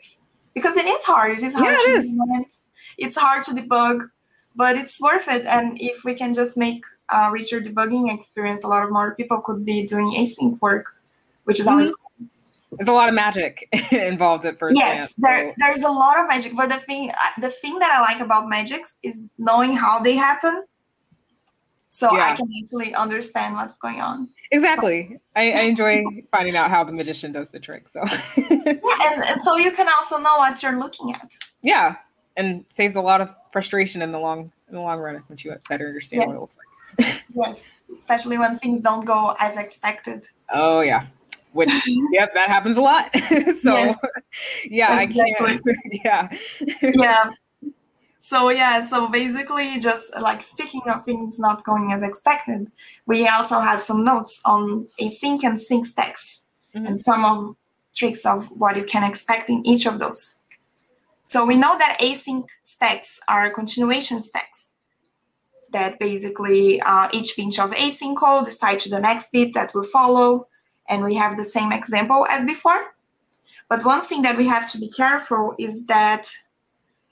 because 0.53 0.75
it 0.75 0.85
is 0.85 1.03
hard. 1.03 1.37
It 1.37 1.43
is 1.43 1.53
hard 1.53 1.77
yeah, 1.85 1.95
it 1.95 2.01
to 2.01 2.45
is. 2.47 2.63
It's 2.97 3.15
hard 3.15 3.43
to 3.45 3.51
debug, 3.51 4.09
but 4.55 4.75
it's 4.75 4.99
worth 4.99 5.27
it. 5.27 5.45
And 5.45 5.79
if 5.79 6.03
we 6.03 6.13
can 6.13 6.33
just 6.33 6.57
make 6.57 6.83
a 7.09 7.31
richer 7.31 7.61
debugging 7.61 8.13
experience, 8.13 8.63
a 8.63 8.67
lot 8.67 8.83
of 8.83 8.91
more 8.91 9.15
people 9.15 9.39
could 9.41 9.63
be 9.63 9.85
doing 9.85 10.11
async 10.17 10.59
work, 10.61 10.87
which 11.45 11.59
is 11.59 11.65
mm-hmm. 11.65 11.75
always 11.75 11.93
there's 12.77 12.87
a 12.87 12.93
lot 12.93 13.09
of 13.09 13.15
magic 13.15 13.67
involved 13.91 14.45
at 14.45 14.57
first. 14.57 14.77
Yes, 14.77 15.13
there, 15.17 15.49
so. 15.49 15.53
there's 15.57 15.81
a 15.81 15.91
lot 15.91 16.19
of 16.19 16.27
magic. 16.27 16.55
But 16.55 16.69
the 16.69 16.77
thing, 16.77 17.09
uh, 17.09 17.41
the 17.41 17.49
thing 17.49 17.79
that 17.79 17.91
I 17.91 18.01
like 18.01 18.21
about 18.21 18.47
magics 18.47 18.97
is 19.03 19.29
knowing 19.37 19.73
how 19.73 19.99
they 19.99 20.15
happen. 20.15 20.63
So 21.87 22.09
yeah. 22.15 22.31
I 22.31 22.35
can 22.37 22.47
actually 22.63 22.95
understand 22.95 23.55
what's 23.55 23.77
going 23.77 23.99
on. 23.99 24.29
Exactly. 24.51 25.19
I, 25.35 25.51
I 25.51 25.61
enjoy 25.63 26.05
finding 26.31 26.55
out 26.55 26.69
how 26.69 26.85
the 26.85 26.93
magician 26.93 27.33
does 27.33 27.49
the 27.49 27.59
trick. 27.59 27.89
So 27.89 28.01
yeah, 28.37 28.55
and, 28.55 29.23
and 29.23 29.41
so 29.41 29.57
you 29.57 29.71
can 29.71 29.89
also 29.89 30.17
know 30.17 30.37
what 30.37 30.63
you're 30.63 30.79
looking 30.79 31.13
at. 31.13 31.33
Yeah, 31.61 31.95
and 32.37 32.63
saves 32.69 32.95
a 32.95 33.01
lot 33.01 33.19
of 33.19 33.29
frustration 33.51 34.01
in 34.01 34.13
the 34.13 34.19
long 34.19 34.53
in 34.69 34.75
the 34.75 34.81
long 34.81 34.99
run 34.99 35.21
once 35.27 35.43
you 35.43 35.53
better 35.67 35.87
understand 35.87 36.21
yes. 36.21 36.27
what 36.27 36.35
it 36.37 36.39
looks 36.39 36.57
like. 36.57 37.23
yes, 37.35 37.81
especially 37.93 38.37
when 38.37 38.57
things 38.57 38.79
don't 38.79 39.05
go 39.05 39.35
as 39.39 39.57
expected. 39.57 40.23
Oh 40.53 40.79
yeah, 40.79 41.05
which 41.53 41.71
yep 42.11 42.33
that 42.33 42.49
happens 42.49 42.77
a 42.77 42.81
lot 42.81 43.09
so 43.61 43.75
yes. 43.75 43.99
yeah 44.65 45.01
exactly. 45.01 45.35
i 45.45 45.59
can't 45.59 45.61
yeah 46.03 46.29
yeah 46.81 47.31
so 48.17 48.49
yeah 48.49 48.85
so 48.85 49.09
basically 49.09 49.79
just 49.79 50.15
like 50.19 50.41
speaking 50.41 50.81
of 50.87 51.03
things 51.03 51.39
not 51.39 51.63
going 51.63 51.91
as 51.91 52.01
expected 52.01 52.71
we 53.05 53.27
also 53.27 53.59
have 53.59 53.81
some 53.81 54.03
notes 54.03 54.41
on 54.45 54.87
async 54.99 55.43
and 55.43 55.59
sync 55.59 55.85
stacks 55.85 56.43
mm-hmm. 56.75 56.85
and 56.85 56.99
some 56.99 57.25
of 57.25 57.55
tricks 57.93 58.25
of 58.25 58.47
what 58.51 58.77
you 58.77 58.83
can 58.83 59.03
expect 59.03 59.49
in 59.49 59.65
each 59.65 59.85
of 59.85 59.99
those 59.99 60.39
so 61.23 61.45
we 61.45 61.57
know 61.57 61.77
that 61.77 61.97
async 61.99 62.45
stacks 62.63 63.19
are 63.27 63.49
continuation 63.49 64.21
stacks 64.21 64.73
that 65.71 65.97
basically 65.99 66.81
uh, 66.81 67.07
each 67.13 67.35
pinch 67.35 67.57
of 67.59 67.71
async 67.71 68.15
code 68.17 68.47
is 68.47 68.57
tied 68.57 68.79
to 68.79 68.89
the 68.89 68.99
next 68.99 69.31
bit 69.31 69.53
that 69.53 69.73
will 69.73 69.83
follow 69.83 70.47
and 70.91 71.03
we 71.03 71.15
have 71.15 71.37
the 71.37 71.43
same 71.43 71.71
example 71.71 72.27
as 72.29 72.45
before. 72.45 72.93
But 73.69 73.85
one 73.85 74.01
thing 74.01 74.21
that 74.23 74.37
we 74.37 74.45
have 74.47 74.69
to 74.73 74.77
be 74.77 74.89
careful 74.89 75.55
is 75.57 75.85
that, 75.85 76.29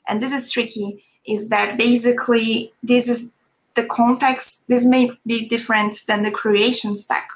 and 0.07 0.21
this 0.21 0.33
is 0.33 0.51
tricky, 0.51 1.05
is 1.25 1.47
that 1.49 1.77
basically 1.77 2.73
this 2.83 3.07
is 3.07 3.33
the 3.75 3.85
context, 3.85 4.67
this 4.67 4.85
may 4.85 5.11
be 5.25 5.47
different 5.47 6.03
than 6.07 6.21
the 6.21 6.31
creation 6.31 6.93
stack. 6.93 7.27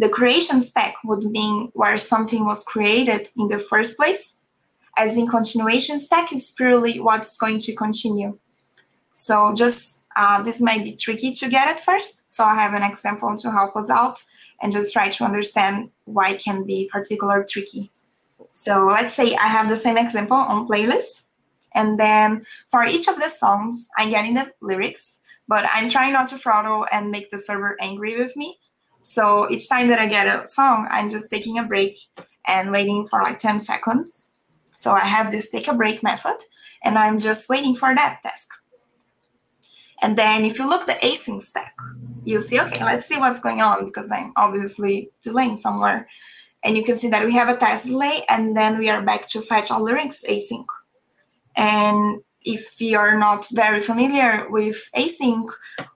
The 0.00 0.08
creation 0.08 0.60
stack 0.60 0.94
would 1.04 1.24
mean 1.24 1.70
where 1.74 1.96
something 1.98 2.44
was 2.44 2.64
created 2.64 3.28
in 3.38 3.48
the 3.48 3.58
first 3.58 3.96
place, 3.96 4.38
as 4.96 5.16
in 5.16 5.28
continuation 5.28 5.98
stack 5.98 6.32
is 6.32 6.50
purely 6.50 6.98
what's 6.98 7.36
going 7.36 7.60
to 7.60 7.74
continue. 7.74 8.36
So 9.12 9.54
just 9.54 10.04
uh, 10.16 10.42
this 10.42 10.60
might 10.60 10.82
be 10.82 10.92
tricky 10.96 11.30
to 11.32 11.48
get 11.48 11.68
at 11.68 11.84
first. 11.84 12.28
So 12.28 12.42
I 12.42 12.54
have 12.54 12.74
an 12.74 12.82
example 12.82 13.36
to 13.36 13.50
help 13.52 13.76
us 13.76 13.90
out 13.90 14.24
and 14.60 14.72
just 14.72 14.92
try 14.92 15.08
to 15.08 15.24
understand 15.24 15.90
why 16.04 16.30
it 16.30 16.42
can 16.42 16.64
be 16.64 16.88
particularly 16.92 17.44
tricky. 17.48 17.90
So 18.52 18.86
let's 18.86 19.14
say 19.14 19.34
I 19.36 19.46
have 19.46 19.68
the 19.68 19.76
same 19.76 19.96
example 19.96 20.36
on 20.36 20.66
playlist, 20.66 21.24
and 21.72 21.98
then 21.98 22.44
for 22.70 22.84
each 22.84 23.08
of 23.08 23.16
the 23.16 23.28
songs, 23.28 23.88
I'm 23.96 24.10
getting 24.10 24.34
the 24.34 24.52
lyrics, 24.60 25.20
but 25.46 25.64
I'm 25.72 25.88
trying 25.88 26.12
not 26.12 26.28
to 26.28 26.38
throttle 26.38 26.86
and 26.90 27.10
make 27.10 27.30
the 27.30 27.38
server 27.38 27.76
angry 27.80 28.16
with 28.18 28.36
me. 28.36 28.58
So 29.02 29.48
each 29.50 29.68
time 29.68 29.88
that 29.88 29.98
I 29.98 30.06
get 30.06 30.26
a 30.26 30.46
song, 30.46 30.86
I'm 30.90 31.08
just 31.08 31.30
taking 31.30 31.58
a 31.58 31.64
break 31.64 31.98
and 32.46 32.72
waiting 32.72 33.06
for 33.06 33.22
like 33.22 33.38
10 33.38 33.60
seconds. 33.60 34.30
So 34.72 34.92
I 34.92 35.00
have 35.00 35.30
this 35.30 35.50
take 35.50 35.68
a 35.68 35.74
break 35.74 36.02
method, 36.02 36.36
and 36.82 36.98
I'm 36.98 37.18
just 37.18 37.48
waiting 37.48 37.76
for 37.76 37.94
that 37.94 38.20
task. 38.22 38.48
And 40.02 40.16
then 40.16 40.44
if 40.44 40.58
you 40.58 40.68
look 40.68 40.86
the 40.86 40.94
async 40.94 41.42
stack, 41.42 41.76
you 42.24 42.40
see, 42.40 42.60
okay, 42.60 42.84
let's 42.84 43.06
see 43.06 43.18
what's 43.18 43.40
going 43.40 43.60
on 43.60 43.86
because 43.86 44.10
I'm 44.10 44.32
obviously 44.36 45.10
delaying 45.22 45.56
somewhere. 45.56 46.08
And 46.62 46.76
you 46.76 46.84
can 46.84 46.94
see 46.94 47.08
that 47.08 47.24
we 47.24 47.32
have 47.34 47.48
a 47.48 47.56
Task.Delay 47.56 48.24
and 48.28 48.56
then 48.56 48.78
we 48.78 48.90
are 48.90 49.02
back 49.02 49.26
to 49.28 49.40
fetch 49.40 49.70
all 49.70 49.82
lyrics 49.82 50.22
async. 50.28 50.66
And 51.56 52.20
if 52.42 52.80
you 52.80 52.98
are 52.98 53.18
not 53.18 53.48
very 53.52 53.80
familiar 53.80 54.48
with 54.50 54.88
async 54.94 55.48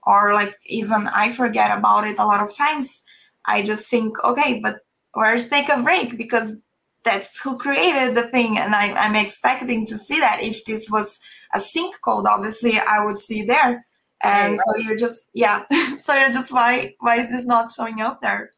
or 0.05 0.33
like 0.33 0.55
even 0.65 1.07
I 1.07 1.31
forget 1.31 1.77
about 1.77 2.05
it 2.07 2.19
a 2.19 2.25
lot 2.25 2.43
of 2.43 2.55
times, 2.55 3.03
I 3.45 3.61
just 3.61 3.89
think, 3.89 4.17
okay, 4.23 4.59
but 4.61 4.79
where's 5.13 5.49
take 5.49 5.69
a 5.69 5.81
break? 5.81 6.17
Because 6.17 6.55
that's 7.03 7.39
who 7.39 7.57
created 7.57 8.15
the 8.15 8.27
thing 8.29 8.57
and 8.57 8.73
I, 8.73 8.91
I'm 8.93 9.15
expecting 9.15 9.85
to 9.85 9.97
see 9.97 10.19
that. 10.19 10.39
If 10.41 10.65
this 10.65 10.89
was 10.89 11.19
a 11.53 11.59
sync 11.59 12.01
code, 12.01 12.25
obviously 12.27 12.79
I 12.79 13.05
would 13.05 13.19
see 13.19 13.43
there 13.43 13.85
and 14.25 14.57
so 14.57 14.77
you're 14.77 14.97
just 14.97 15.29
yeah. 15.33 15.65
So 15.97 16.13
you're 16.13 16.31
just 16.31 16.51
why 16.51 16.93
why 16.99 17.17
is 17.17 17.31
this 17.31 17.45
not 17.45 17.71
showing 17.71 18.01
up 18.01 18.21
there? 18.21 18.51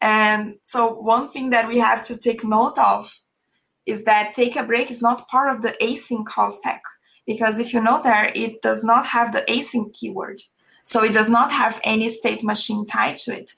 And 0.00 0.54
so 0.64 0.94
one 0.94 1.28
thing 1.28 1.50
that 1.50 1.68
we 1.68 1.78
have 1.78 2.02
to 2.04 2.18
take 2.18 2.42
note 2.42 2.78
of 2.78 3.20
is 3.86 4.04
that 4.04 4.34
take 4.34 4.56
a 4.56 4.62
break 4.62 4.90
is 4.90 5.02
not 5.02 5.28
part 5.28 5.54
of 5.54 5.62
the 5.62 5.76
async 5.82 6.26
call 6.26 6.50
stack. 6.50 6.82
Because 7.26 7.58
if 7.58 7.72
you 7.72 7.82
know 7.82 8.02
there 8.02 8.32
it 8.34 8.62
does 8.62 8.82
not 8.82 9.06
have 9.06 9.32
the 9.32 9.42
async 9.42 9.92
keyword. 9.92 10.40
So 10.84 11.04
it 11.04 11.12
does 11.12 11.28
not 11.28 11.52
have 11.52 11.80
any 11.84 12.08
state 12.08 12.42
machine 12.42 12.86
tied 12.86 13.16
to 13.18 13.36
it. 13.36 13.52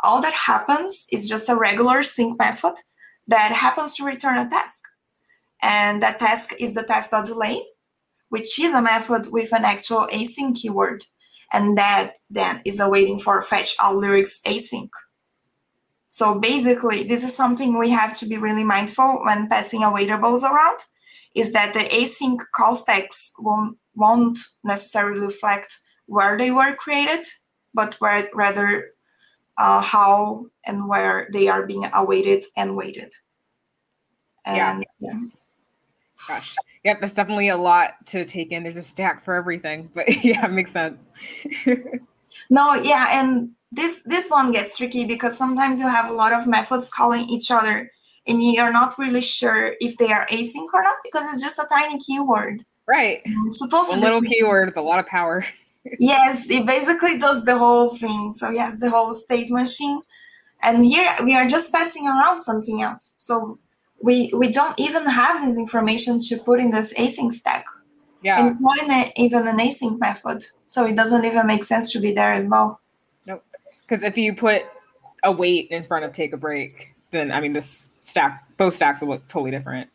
All 0.00 0.22
that 0.22 0.32
happens 0.32 1.06
is 1.10 1.28
just 1.28 1.48
a 1.48 1.56
regular 1.56 2.02
sync 2.02 2.38
method 2.38 2.74
that 3.26 3.52
happens 3.52 3.96
to 3.96 4.04
return 4.04 4.38
a 4.38 4.48
task. 4.48 4.84
And 5.60 6.02
that 6.02 6.20
task 6.20 6.54
is 6.58 6.74
the 6.74 6.84
task.delay 6.84 7.62
which 8.28 8.58
is 8.58 8.74
a 8.74 8.82
method 8.82 9.32
with 9.32 9.52
an 9.52 9.64
actual 9.64 10.08
async 10.12 10.56
keyword. 10.56 11.04
And 11.52 11.78
that 11.78 12.14
then 12.28 12.60
is 12.64 12.78
awaiting 12.78 13.18
for 13.18 13.40
fetch 13.40 13.74
all 13.80 13.96
lyrics 13.96 14.40
async. 14.44 14.90
So 16.08 16.38
basically, 16.38 17.04
this 17.04 17.22
is 17.24 17.34
something 17.34 17.78
we 17.78 17.90
have 17.90 18.16
to 18.18 18.26
be 18.26 18.38
really 18.38 18.64
mindful 18.64 19.22
when 19.24 19.48
passing 19.48 19.80
awaitables 19.80 20.42
around, 20.42 20.80
is 21.34 21.52
that 21.52 21.74
the 21.74 21.80
async 21.80 22.38
call 22.54 22.74
stacks 22.74 23.32
won't, 23.38 23.76
won't 23.94 24.38
necessarily 24.64 25.20
reflect 25.20 25.78
where 26.06 26.36
they 26.38 26.50
were 26.50 26.74
created, 26.76 27.24
but 27.74 27.94
where, 27.94 28.28
rather 28.34 28.90
uh, 29.58 29.80
how 29.80 30.46
and 30.64 30.88
where 30.88 31.28
they 31.32 31.48
are 31.48 31.66
being 31.66 31.86
awaited 31.94 32.44
and 32.56 32.76
waited. 32.76 33.12
And, 34.44 34.84
yeah. 34.98 35.12
yeah. 35.12 35.20
Gosh. 36.26 36.56
Yep, 36.84 37.00
that's 37.00 37.14
definitely 37.14 37.48
a 37.48 37.56
lot 37.56 37.94
to 38.06 38.24
take 38.24 38.52
in. 38.52 38.62
There's 38.62 38.76
a 38.76 38.82
stack 38.82 39.24
for 39.24 39.34
everything, 39.34 39.90
but 39.94 40.06
yeah, 40.24 40.46
it 40.46 40.52
makes 40.52 40.70
sense. 40.70 41.10
no, 42.50 42.74
yeah, 42.74 43.20
and 43.20 43.50
this 43.72 44.02
this 44.04 44.30
one 44.30 44.52
gets 44.52 44.78
tricky 44.78 45.04
because 45.04 45.36
sometimes 45.36 45.80
you 45.80 45.88
have 45.88 46.10
a 46.10 46.14
lot 46.14 46.32
of 46.32 46.46
methods 46.46 46.90
calling 46.90 47.28
each 47.28 47.50
other 47.50 47.90
and 48.26 48.42
you're 48.42 48.72
not 48.72 48.96
really 48.98 49.20
sure 49.20 49.74
if 49.80 49.96
they 49.96 50.12
are 50.12 50.26
async 50.26 50.68
or 50.72 50.82
not 50.82 50.96
because 51.02 51.26
it's 51.32 51.42
just 51.42 51.58
a 51.58 51.66
tiny 51.70 51.98
keyword. 51.98 52.64
Right. 52.86 53.20
It's 53.24 53.58
supposed 53.58 53.94
a 53.94 54.00
little 54.00 54.22
keyword 54.22 54.68
with 54.68 54.76
a 54.76 54.82
lot 54.82 54.98
of 54.98 55.06
power. 55.06 55.44
yes, 55.98 56.48
it 56.50 56.66
basically 56.66 57.18
does 57.18 57.44
the 57.44 57.56
whole 57.56 57.96
thing. 57.96 58.32
So 58.34 58.50
yes, 58.50 58.78
the 58.78 58.90
whole 58.90 59.12
state 59.14 59.50
machine. 59.50 60.00
And 60.62 60.84
here 60.84 61.14
we 61.22 61.34
are 61.34 61.46
just 61.46 61.72
passing 61.72 62.06
around 62.06 62.40
something 62.40 62.82
else. 62.82 63.14
So 63.16 63.58
we 64.00 64.30
we 64.34 64.50
don't 64.50 64.78
even 64.78 65.06
have 65.06 65.42
this 65.42 65.56
information 65.56 66.20
to 66.20 66.36
put 66.38 66.60
in 66.60 66.70
this 66.70 66.94
async 66.94 67.32
stack. 67.32 67.64
Yeah. 68.22 68.38
And 68.38 68.46
it's 68.46 68.60
not 68.60 68.78
a, 68.78 69.12
even 69.16 69.46
an 69.46 69.58
async 69.58 69.98
method. 69.98 70.44
So 70.66 70.84
it 70.84 70.96
doesn't 70.96 71.24
even 71.24 71.46
make 71.46 71.64
sense 71.64 71.92
to 71.92 72.00
be 72.00 72.12
there 72.12 72.32
as 72.32 72.46
well. 72.46 72.80
Nope. 73.26 73.44
Because 73.82 74.02
if 74.02 74.16
you 74.16 74.34
put 74.34 74.62
a 75.22 75.32
wait 75.32 75.68
in 75.70 75.84
front 75.84 76.04
of 76.04 76.12
take 76.12 76.32
a 76.32 76.36
break, 76.36 76.94
then 77.10 77.30
I 77.30 77.40
mean 77.40 77.52
this 77.52 77.92
stack 78.04 78.44
both 78.56 78.74
stacks 78.74 79.00
will 79.00 79.08
look 79.08 79.26
totally 79.28 79.50
different. 79.50 79.90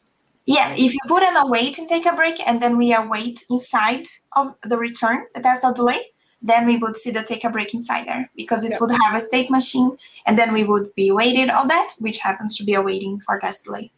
Yeah, 0.45 0.73
if 0.73 0.93
you 0.93 0.99
put 1.07 1.23
an 1.23 1.37
await 1.37 1.79
in 1.79 1.87
take 1.87 2.05
a 2.05 2.13
break 2.13 2.37
and 2.45 2.61
then 2.61 2.77
we 2.77 2.93
await 2.93 3.45
inside 3.49 4.07
of 4.35 4.55
the 4.63 4.77
return, 4.77 5.25
the 5.33 5.41
test 5.41 5.63
of 5.63 5.75
delay, 5.75 6.12
then 6.43 6.67
we 6.67 6.77
would 6.77 6.97
see 6.97 7.09
the 7.09 7.23
take 7.23 7.45
a 7.45 7.49
break 7.49 7.73
inside 7.73 8.05
there 8.05 8.29
because 8.35 8.63
it 8.63 8.71
yep. 8.71 8.81
would 8.81 8.91
have 8.91 9.15
a 9.15 9.21
state 9.21 9.49
machine 9.49 9.97
and 10.25 10.37
then 10.37 10.51
we 10.53 10.63
would 10.63 10.93
be 10.93 11.09
waiting 11.11 11.49
on 11.49 11.69
that, 11.69 11.93
which 11.99 12.19
happens 12.19 12.57
to 12.57 12.65
be 12.65 12.73
awaiting 12.73 13.19
for 13.19 13.39
Task.Delay. 13.39 13.91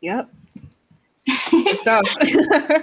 Yep. 0.00 0.30
stuff. 1.78 2.04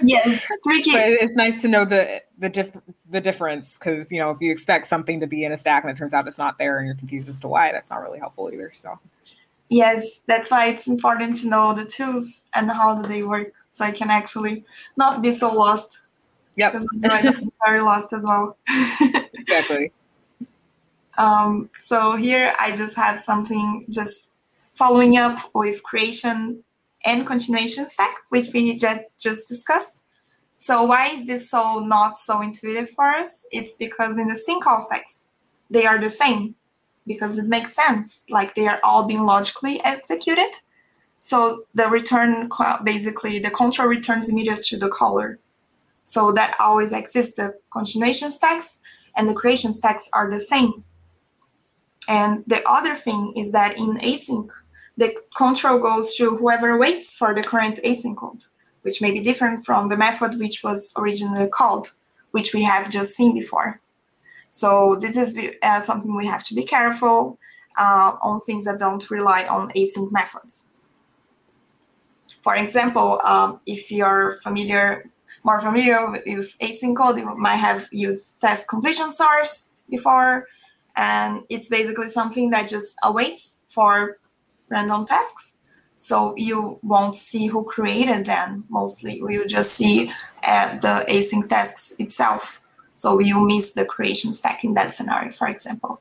yes, 0.02 0.44
tricky. 0.64 0.92
But 0.92 1.08
it's 1.08 1.36
nice 1.36 1.62
to 1.62 1.68
know 1.68 1.84
the 1.84 2.20
the 2.38 2.48
diff- 2.48 2.76
the 3.08 3.20
difference 3.20 3.78
because 3.78 4.10
you 4.10 4.18
know 4.18 4.30
if 4.30 4.40
you 4.40 4.50
expect 4.50 4.86
something 4.86 5.20
to 5.20 5.26
be 5.26 5.44
in 5.44 5.52
a 5.52 5.56
stack 5.56 5.84
and 5.84 5.90
it 5.90 5.96
turns 5.96 6.12
out 6.12 6.26
it's 6.26 6.38
not 6.38 6.58
there 6.58 6.78
and 6.78 6.86
you're 6.86 6.96
confused 6.96 7.28
as 7.28 7.40
to 7.42 7.48
why, 7.48 7.70
that's 7.70 7.90
not 7.90 8.02
really 8.02 8.18
helpful 8.18 8.50
either. 8.52 8.72
So 8.74 8.98
yes, 9.68 10.22
that's 10.26 10.50
why 10.50 10.66
it's 10.66 10.88
important 10.88 11.36
to 11.42 11.48
know 11.48 11.72
the 11.72 11.84
tools 11.84 12.44
and 12.54 12.70
how 12.70 13.00
do 13.00 13.08
they 13.08 13.22
work, 13.22 13.52
so 13.70 13.84
I 13.84 13.92
can 13.92 14.10
actually 14.10 14.64
not 14.96 15.22
be 15.22 15.30
so 15.30 15.54
lost. 15.54 16.00
Yep, 16.56 16.74
I'm 17.04 17.52
very 17.66 17.80
lost 17.80 18.12
as 18.12 18.24
well. 18.24 18.56
exactly. 19.34 19.92
Um, 21.18 21.70
so 21.78 22.16
here 22.16 22.54
I 22.58 22.72
just 22.72 22.96
have 22.96 23.18
something 23.18 23.86
just 23.90 24.30
following 24.72 25.16
up 25.16 25.38
with 25.54 25.82
creation 25.82 26.64
and 27.04 27.26
continuation 27.26 27.88
stack, 27.88 28.14
which 28.30 28.48
we 28.52 28.76
just 28.76 29.06
just 29.18 29.48
discussed. 29.48 30.02
So 30.56 30.84
why 30.84 31.08
is 31.08 31.26
this 31.26 31.50
so 31.50 31.80
not 31.80 32.16
so 32.16 32.40
intuitive 32.40 32.90
for 32.90 33.04
us? 33.04 33.44
It's 33.50 33.74
because 33.74 34.18
in 34.18 34.28
the 34.28 34.36
sync 34.36 34.64
call 34.64 34.80
stacks, 34.80 35.28
they 35.70 35.86
are 35.86 36.00
the 36.00 36.10
same 36.10 36.54
because 37.06 37.38
it 37.38 37.46
makes 37.46 37.74
sense. 37.74 38.24
Like 38.30 38.54
they 38.54 38.68
are 38.68 38.80
all 38.84 39.04
being 39.04 39.24
logically 39.26 39.80
executed. 39.84 40.50
So 41.18 41.64
the 41.74 41.88
return 41.88 42.48
basically 42.84 43.38
the 43.38 43.50
control 43.50 43.88
returns 43.88 44.28
immediately 44.28 44.62
to 44.64 44.76
the 44.76 44.88
caller. 44.88 45.38
So 46.04 46.32
that 46.32 46.56
always 46.58 46.92
exists. 46.92 47.36
The 47.36 47.54
continuation 47.70 48.30
stacks 48.30 48.80
and 49.16 49.28
the 49.28 49.34
creation 49.34 49.72
stacks 49.72 50.08
are 50.12 50.30
the 50.30 50.40
same. 50.40 50.84
And 52.08 52.42
the 52.46 52.62
other 52.68 52.94
thing 52.94 53.32
is 53.36 53.52
that 53.52 53.78
in 53.78 53.96
async, 53.98 54.48
the 54.96 55.16
control 55.36 55.78
goes 55.78 56.14
to 56.16 56.36
whoever 56.36 56.76
waits 56.76 57.16
for 57.16 57.34
the 57.34 57.42
current 57.42 57.78
async 57.84 58.16
code, 58.16 58.44
which 58.82 59.00
may 59.00 59.10
be 59.10 59.20
different 59.20 59.64
from 59.64 59.88
the 59.88 59.96
method 59.96 60.38
which 60.38 60.62
was 60.62 60.92
originally 60.96 61.48
called, 61.48 61.92
which 62.32 62.52
we 62.52 62.62
have 62.62 62.90
just 62.90 63.14
seen 63.14 63.34
before. 63.34 63.80
So 64.50 64.96
this 65.00 65.16
is 65.16 65.38
uh, 65.62 65.80
something 65.80 66.14
we 66.14 66.26
have 66.26 66.44
to 66.44 66.54
be 66.54 66.64
careful 66.64 67.38
uh, 67.78 68.16
on 68.20 68.40
things 68.42 68.66
that 68.66 68.78
don't 68.78 69.10
rely 69.10 69.46
on 69.46 69.70
async 69.70 70.12
methods. 70.12 70.68
For 72.42 72.56
example, 72.56 73.20
um, 73.24 73.60
if 73.66 73.90
you're 73.90 74.40
familiar, 74.42 75.04
more 75.44 75.60
familiar 75.60 76.10
with 76.10 76.58
async 76.58 76.96
code, 76.96 77.18
you 77.18 77.34
might 77.36 77.56
have 77.56 77.88
used 77.90 78.40
task 78.40 78.68
completion 78.68 79.12
source 79.12 79.72
before, 79.90 80.46
and 80.96 81.42
it's 81.48 81.68
basically 81.68 82.08
something 82.08 82.50
that 82.50 82.68
just 82.68 82.96
awaits 83.02 83.60
for 83.68 84.18
random 84.68 85.06
tasks. 85.06 85.58
So 85.96 86.34
you 86.36 86.78
won't 86.82 87.14
see 87.14 87.46
who 87.46 87.64
created 87.64 88.26
them 88.26 88.64
mostly. 88.68 89.16
You 89.16 89.46
just 89.46 89.74
see 89.74 90.10
uh, 90.42 90.78
the 90.78 91.04
async 91.08 91.48
tasks 91.48 91.94
itself. 91.98 92.60
So 92.94 93.20
you 93.20 93.44
miss 93.46 93.72
the 93.72 93.84
creation 93.84 94.32
stack 94.32 94.64
in 94.64 94.74
that 94.74 94.92
scenario, 94.92 95.30
for 95.30 95.48
example. 95.48 96.00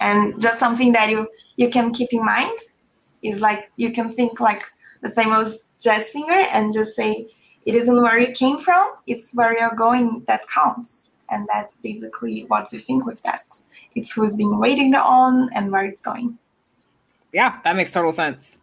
And 0.00 0.40
just 0.40 0.58
something 0.58 0.92
that 0.92 1.10
you, 1.10 1.28
you 1.56 1.68
can 1.68 1.92
keep 1.92 2.12
in 2.12 2.24
mind 2.24 2.58
is 3.22 3.40
like 3.40 3.70
you 3.76 3.92
can 3.92 4.10
think 4.10 4.40
like 4.40 4.64
the 5.02 5.10
famous 5.10 5.68
jazz 5.78 6.10
singer 6.10 6.46
and 6.52 6.72
just 6.72 6.96
say, 6.96 7.28
it 7.66 7.74
isn't 7.74 8.02
where 8.02 8.18
you 8.18 8.32
came 8.32 8.58
from, 8.58 8.94
it's 9.06 9.32
where 9.34 9.58
you're 9.58 9.74
going 9.74 10.24
that 10.26 10.48
counts. 10.48 11.12
And 11.32 11.46
that's 11.52 11.78
basically 11.78 12.42
what 12.48 12.72
we 12.72 12.80
think 12.80 13.06
with 13.06 13.22
tasks. 13.22 13.68
It's 13.94 14.10
who's 14.10 14.34
been 14.34 14.58
waiting 14.58 14.92
on 14.96 15.48
and 15.54 15.70
where 15.70 15.84
it's 15.84 16.02
going 16.02 16.38
yeah, 17.32 17.58
that 17.64 17.76
makes 17.76 17.92
total 17.92 18.12
sense. 18.12 18.58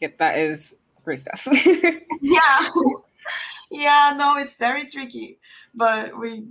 Yep, 0.00 0.18
that 0.18 0.38
is 0.38 0.80
great 1.04 1.18
stuff. 1.18 1.48
yeah. 2.20 2.68
Yeah, 3.70 4.14
no, 4.16 4.36
it's 4.36 4.56
very 4.56 4.86
tricky. 4.86 5.38
But 5.74 6.18
we 6.18 6.46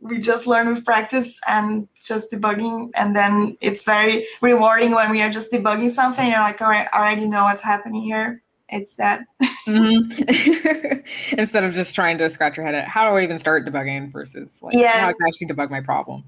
we 0.00 0.18
just 0.18 0.46
learn 0.46 0.68
with 0.68 0.84
practice 0.84 1.38
and 1.48 1.88
just 2.00 2.30
debugging 2.30 2.90
and 2.94 3.14
then 3.14 3.56
it's 3.60 3.84
very 3.84 4.26
rewarding 4.40 4.92
when 4.92 5.10
we 5.10 5.20
are 5.20 5.30
just 5.30 5.50
debugging 5.50 5.90
something 5.90 6.30
you're 6.30 6.40
like 6.40 6.60
all 6.62 6.68
right 6.68 6.86
i 6.92 6.98
already 6.98 7.28
know 7.28 7.42
what's 7.44 7.62
happening 7.62 8.02
here 8.02 8.40
it's 8.68 8.94
that 8.94 9.24
mm-hmm. 9.66 10.98
instead 11.38 11.64
of 11.64 11.72
just 11.72 11.94
trying 11.94 12.18
to 12.18 12.28
scratch 12.28 12.56
your 12.56 12.66
head 12.66 12.74
at 12.74 12.88
how 12.88 13.08
do 13.08 13.16
i 13.16 13.22
even 13.22 13.38
start 13.38 13.64
debugging 13.64 14.12
versus 14.12 14.60
like 14.62 14.74
yes. 14.74 14.94
how 14.94 15.08
i 15.08 15.12
can 15.12 15.26
actually 15.26 15.46
debug 15.46 15.70
my 15.70 15.80
problem 15.80 16.24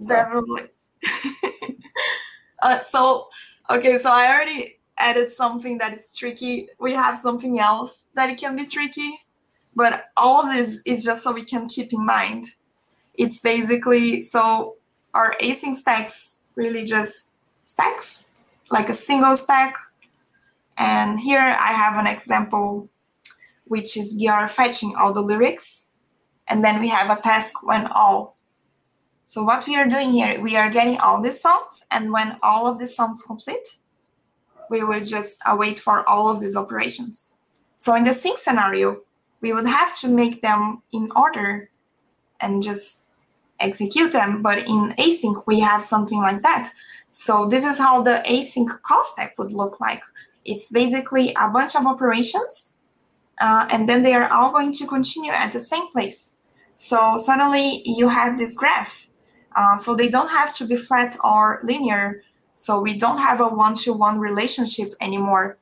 so. 0.00 0.14
definitely 0.14 0.68
uh, 2.62 2.80
so, 2.80 3.28
okay, 3.68 3.98
so 3.98 4.10
I 4.10 4.32
already 4.32 4.78
added 4.98 5.32
something 5.32 5.78
that 5.78 5.94
is 5.94 6.14
tricky. 6.14 6.68
We 6.78 6.92
have 6.92 7.18
something 7.18 7.58
else 7.58 8.08
that 8.14 8.30
it 8.30 8.38
can 8.38 8.56
be 8.56 8.66
tricky, 8.66 9.20
but 9.74 10.06
all 10.16 10.46
of 10.46 10.54
this 10.54 10.82
is 10.84 11.04
just 11.04 11.22
so 11.22 11.32
we 11.32 11.42
can 11.42 11.68
keep 11.68 11.92
in 11.92 12.04
mind. 12.04 12.46
It's 13.14 13.40
basically 13.40 14.22
so 14.22 14.76
our 15.14 15.34
async 15.40 15.76
stacks 15.76 16.38
really 16.54 16.84
just 16.84 17.34
stacks, 17.62 18.28
like 18.70 18.88
a 18.88 18.94
single 18.94 19.36
stack. 19.36 19.76
And 20.80 21.20
here 21.20 21.38
I 21.38 21.72
have 21.72 21.96
an 21.96 22.08
example, 22.08 22.88
which 23.66 23.96
is 23.96 24.16
we 24.18 24.26
are 24.26 24.48
fetching 24.48 24.94
all 24.98 25.12
the 25.12 25.20
lyrics, 25.20 25.90
and 26.48 26.64
then 26.64 26.80
we 26.80 26.88
have 26.88 27.16
a 27.16 27.22
task 27.22 27.62
when 27.62 27.86
all 27.86 28.36
so 29.30 29.44
what 29.44 29.64
we 29.68 29.76
are 29.76 29.86
doing 29.86 30.10
here, 30.10 30.40
we 30.40 30.56
are 30.56 30.68
getting 30.68 30.98
all 30.98 31.22
the 31.22 31.30
songs, 31.30 31.84
and 31.92 32.12
when 32.12 32.36
all 32.42 32.66
of 32.66 32.80
the 32.80 32.88
songs 32.88 33.22
complete, 33.22 33.78
we 34.68 34.82
will 34.82 34.98
just 34.98 35.38
await 35.46 35.78
for 35.78 36.02
all 36.08 36.28
of 36.28 36.40
these 36.40 36.56
operations. 36.56 37.34
So 37.76 37.94
in 37.94 38.02
the 38.02 38.12
sync 38.12 38.38
scenario, 38.38 39.02
we 39.40 39.52
would 39.52 39.68
have 39.68 39.96
to 39.98 40.08
make 40.08 40.42
them 40.42 40.82
in 40.92 41.06
order 41.14 41.70
and 42.40 42.60
just 42.60 43.02
execute 43.60 44.10
them. 44.10 44.42
But 44.42 44.66
in 44.66 44.94
async, 44.98 45.44
we 45.46 45.60
have 45.60 45.84
something 45.84 46.18
like 46.18 46.42
that. 46.42 46.72
So 47.12 47.46
this 47.46 47.62
is 47.62 47.78
how 47.78 48.02
the 48.02 48.24
async 48.26 48.82
call 48.82 49.04
stack 49.04 49.38
would 49.38 49.52
look 49.52 49.78
like. 49.78 50.02
It's 50.44 50.70
basically 50.70 51.34
a 51.34 51.48
bunch 51.48 51.76
of 51.76 51.86
operations, 51.86 52.76
uh, 53.40 53.66
and 53.70 53.88
then 53.88 54.02
they 54.02 54.14
are 54.14 54.30
all 54.32 54.50
going 54.52 54.72
to 54.72 54.86
continue 54.86 55.32
at 55.32 55.52
the 55.52 55.60
same 55.60 55.88
place. 55.88 56.34
So 56.74 57.16
suddenly 57.18 57.82
you 57.84 58.08
have 58.08 58.38
this 58.38 58.54
graph 58.54 59.08
uh, 59.56 59.76
so 59.76 59.94
they 59.94 60.08
don't 60.08 60.28
have 60.28 60.54
to 60.54 60.66
be 60.66 60.76
flat 60.76 61.16
or 61.24 61.60
linear. 61.64 62.22
So 62.54 62.80
we 62.80 62.96
don't 62.96 63.18
have 63.18 63.40
a 63.40 63.48
one-to-one 63.48 64.18
relationship 64.18 64.94
anymore. 65.00 65.58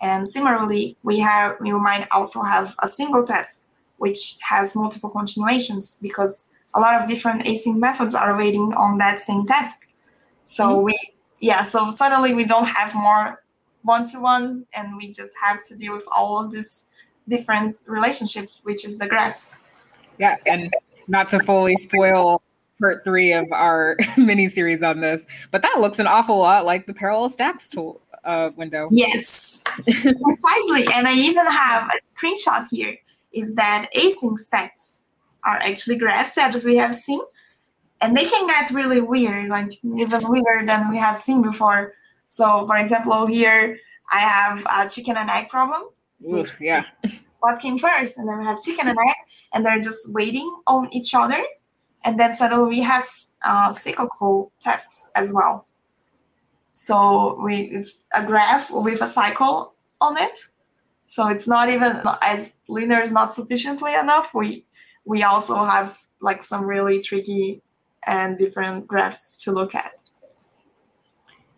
And 0.00 0.26
similarly, 0.26 0.96
we 1.02 1.20
have 1.20 1.56
we 1.60 1.70
might 1.72 2.08
also 2.10 2.42
have 2.42 2.74
a 2.80 2.88
single 2.88 3.24
test 3.24 3.66
which 3.98 4.36
has 4.40 4.74
multiple 4.74 5.08
continuations 5.08 5.98
because 6.02 6.50
a 6.74 6.80
lot 6.80 7.00
of 7.00 7.08
different 7.08 7.44
async 7.44 7.78
methods 7.78 8.16
are 8.16 8.36
waiting 8.36 8.72
on 8.74 8.98
that 8.98 9.20
same 9.20 9.46
task. 9.46 9.86
So 10.42 10.64
mm-hmm. 10.68 10.84
we 10.86 10.98
yeah, 11.40 11.62
so 11.62 11.90
suddenly 11.90 12.34
we 12.34 12.44
don't 12.44 12.66
have 12.66 12.94
more 12.94 13.41
one-to-one 13.82 14.66
and 14.74 14.96
we 14.96 15.10
just 15.10 15.32
have 15.42 15.62
to 15.64 15.76
deal 15.76 15.94
with 15.94 16.06
all 16.14 16.44
of 16.44 16.50
these 16.50 16.84
different 17.28 17.76
relationships, 17.86 18.60
which 18.64 18.84
is 18.84 18.98
the 18.98 19.06
graph. 19.06 19.46
Yeah, 20.18 20.36
and 20.46 20.72
not 21.08 21.28
to 21.28 21.40
fully 21.40 21.76
spoil 21.76 22.42
part 22.80 23.04
three 23.04 23.32
of 23.32 23.50
our 23.52 23.96
mini 24.16 24.48
series 24.48 24.82
on 24.82 25.00
this, 25.00 25.26
but 25.50 25.62
that 25.62 25.80
looks 25.80 25.98
an 25.98 26.06
awful 26.06 26.38
lot 26.38 26.64
like 26.64 26.86
the 26.86 26.94
parallel 26.94 27.28
stacks 27.28 27.68
tool 27.68 28.00
uh, 28.24 28.50
window. 28.56 28.88
Yes, 28.90 29.62
precisely. 29.84 30.86
And 30.94 31.08
I 31.08 31.14
even 31.14 31.46
have 31.46 31.88
a 31.88 32.18
screenshot 32.18 32.66
here. 32.70 32.96
Is 33.32 33.54
that 33.54 33.88
async 33.96 34.38
stacks 34.38 35.02
are 35.44 35.56
actually 35.56 35.96
graphs 35.96 36.36
as 36.36 36.64
we 36.64 36.76
have 36.76 36.96
seen, 36.96 37.20
and 38.00 38.16
they 38.16 38.26
can 38.26 38.46
get 38.46 38.70
really 38.70 39.00
weird, 39.00 39.48
like 39.48 39.72
even 39.82 40.28
weirder 40.28 40.66
than 40.66 40.90
we 40.90 40.98
have 40.98 41.16
seen 41.16 41.40
before. 41.40 41.94
So, 42.32 42.66
for 42.66 42.76
example, 42.78 43.26
here 43.26 43.78
I 44.10 44.20
have 44.20 44.66
a 44.66 44.88
chicken 44.88 45.16
and 45.16 45.28
egg 45.28 45.48
problem. 45.48 45.82
Ooh, 46.24 46.44
yeah. 46.60 46.84
What 47.40 47.60
came 47.60 47.76
first? 47.76 48.18
And 48.18 48.28
then 48.28 48.38
we 48.38 48.44
have 48.44 48.62
chicken 48.62 48.88
and 48.88 48.96
egg, 48.96 49.16
and 49.52 49.66
they're 49.66 49.80
just 49.80 50.08
waiting 50.10 50.48
on 50.66 50.88
each 50.92 51.14
other 51.14 51.42
and 52.04 52.18
then 52.18 52.32
suddenly 52.32 52.68
we 52.68 52.80
have 52.80 53.04
uh, 53.44 53.72
cyclical 53.72 54.52
tests 54.60 55.10
as 55.14 55.32
well. 55.32 55.66
So 56.72 57.38
we 57.42 57.56
it's 57.56 58.08
a 58.14 58.24
graph 58.24 58.70
with 58.70 59.02
a 59.02 59.06
cycle 59.06 59.74
on 60.00 60.16
it. 60.16 60.38
So 61.06 61.28
it's 61.28 61.46
not 61.46 61.68
even 61.68 62.00
as 62.22 62.54
linear 62.68 63.00
is 63.02 63.12
not 63.12 63.34
sufficiently 63.34 63.94
enough. 63.94 64.32
We 64.34 64.64
we 65.04 65.22
also 65.22 65.56
have 65.64 65.94
like 66.20 66.42
some 66.42 66.64
really 66.64 67.00
tricky 67.00 67.60
and 68.06 68.38
different 68.38 68.86
graphs 68.86 69.42
to 69.44 69.52
look 69.52 69.74
at. 69.74 69.92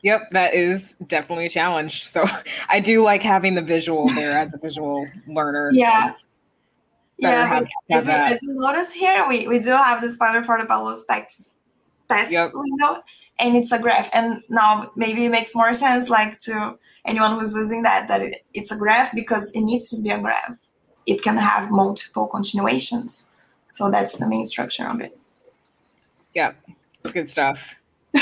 Yep, 0.04 0.32
that 0.32 0.52
is 0.52 0.96
definitely 1.06 1.46
a 1.46 1.50
challenge. 1.50 2.06
So 2.06 2.26
I 2.68 2.78
do 2.78 3.02
like 3.02 3.22
having 3.22 3.54
the 3.54 3.62
visual 3.62 4.06
there 4.14 4.38
as 4.38 4.54
a 4.54 4.58
visual 4.58 5.06
learner. 5.26 5.70
Yeah. 5.72 6.14
Yeah, 7.16 7.46
have, 7.46 7.68
have 7.90 8.08
as, 8.08 8.32
as, 8.32 8.42
you 8.42 8.54
notice 8.54 8.92
here, 8.92 9.24
we, 9.28 9.46
we 9.46 9.60
do 9.60 9.70
have 9.70 10.00
this 10.00 10.16
pattern 10.16 10.42
for 10.42 10.60
the 10.60 10.66
Parallel 10.66 10.96
Stacks 10.96 11.50
test 12.08 12.32
yep. 12.32 12.50
window, 12.52 13.04
and 13.38 13.56
it's 13.56 13.70
a 13.70 13.78
graph. 13.78 14.10
And 14.12 14.42
now 14.48 14.90
maybe 14.96 15.24
it 15.24 15.28
makes 15.28 15.54
more 15.54 15.72
sense, 15.74 16.10
like 16.10 16.40
to 16.40 16.76
anyone 17.04 17.38
who's 17.38 17.54
using 17.54 17.82
that, 17.82 18.08
that 18.08 18.20
it, 18.20 18.44
it's 18.52 18.72
a 18.72 18.76
graph 18.76 19.14
because 19.14 19.52
it 19.52 19.60
needs 19.60 19.90
to 19.90 20.02
be 20.02 20.10
a 20.10 20.18
graph. 20.18 20.58
It 21.06 21.22
can 21.22 21.36
have 21.36 21.70
multiple 21.70 22.26
continuations. 22.26 23.28
So 23.70 23.92
that's 23.92 24.16
the 24.16 24.28
main 24.28 24.44
structure 24.44 24.88
of 24.88 25.00
it. 25.00 25.16
Yep, 26.34 26.56
good 27.12 27.28
stuff. 27.28 27.76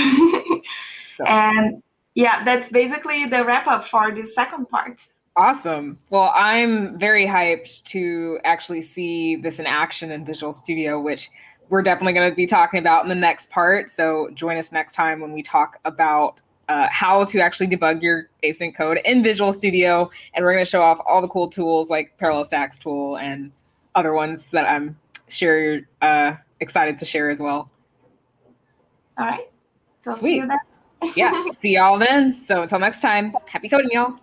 And 1.26 1.82
yeah, 2.14 2.44
that's 2.44 2.70
basically 2.70 3.26
the 3.26 3.44
wrap 3.44 3.66
up 3.66 3.84
for 3.84 4.12
the 4.12 4.26
second 4.26 4.68
part. 4.68 5.06
Awesome. 5.34 5.98
Well, 6.10 6.30
I'm 6.34 6.98
very 6.98 7.26
hyped 7.26 7.82
to 7.84 8.38
actually 8.44 8.82
see 8.82 9.36
this 9.36 9.58
in 9.58 9.66
action 9.66 10.10
in 10.10 10.24
Visual 10.26 10.52
Studio, 10.52 11.00
which 11.00 11.30
we're 11.70 11.82
definitely 11.82 12.12
going 12.12 12.28
to 12.28 12.36
be 12.36 12.44
talking 12.44 12.78
about 12.78 13.02
in 13.02 13.08
the 13.08 13.14
next 13.14 13.50
part. 13.50 13.88
So 13.88 14.28
join 14.34 14.58
us 14.58 14.72
next 14.72 14.92
time 14.92 15.20
when 15.20 15.32
we 15.32 15.42
talk 15.42 15.78
about 15.86 16.42
uh, 16.68 16.88
how 16.90 17.24
to 17.24 17.40
actually 17.40 17.68
debug 17.68 18.02
your 18.02 18.28
async 18.44 18.74
code 18.74 19.00
in 19.06 19.22
Visual 19.22 19.52
Studio. 19.52 20.10
And 20.34 20.44
we're 20.44 20.52
going 20.52 20.64
to 20.64 20.70
show 20.70 20.82
off 20.82 21.00
all 21.06 21.22
the 21.22 21.28
cool 21.28 21.48
tools 21.48 21.88
like 21.88 22.16
Parallel 22.18 22.44
Stacks 22.44 22.76
tool 22.76 23.16
and 23.16 23.52
other 23.94 24.12
ones 24.12 24.50
that 24.50 24.68
I'm 24.68 24.98
sure 25.28 25.58
you're 25.58 25.80
uh, 26.02 26.34
excited 26.60 26.98
to 26.98 27.06
share 27.06 27.30
as 27.30 27.40
well. 27.40 27.70
All 29.16 29.26
right. 29.26 29.48
So 29.98 30.14
Sweet. 30.14 30.44
Yes. 31.16 31.56
See 31.58 31.74
y'all 31.74 31.98
then. 31.98 32.38
So 32.40 32.62
until 32.62 32.78
next 32.78 33.00
time, 33.00 33.34
happy 33.48 33.68
coding, 33.68 33.90
y'all. 33.92 34.18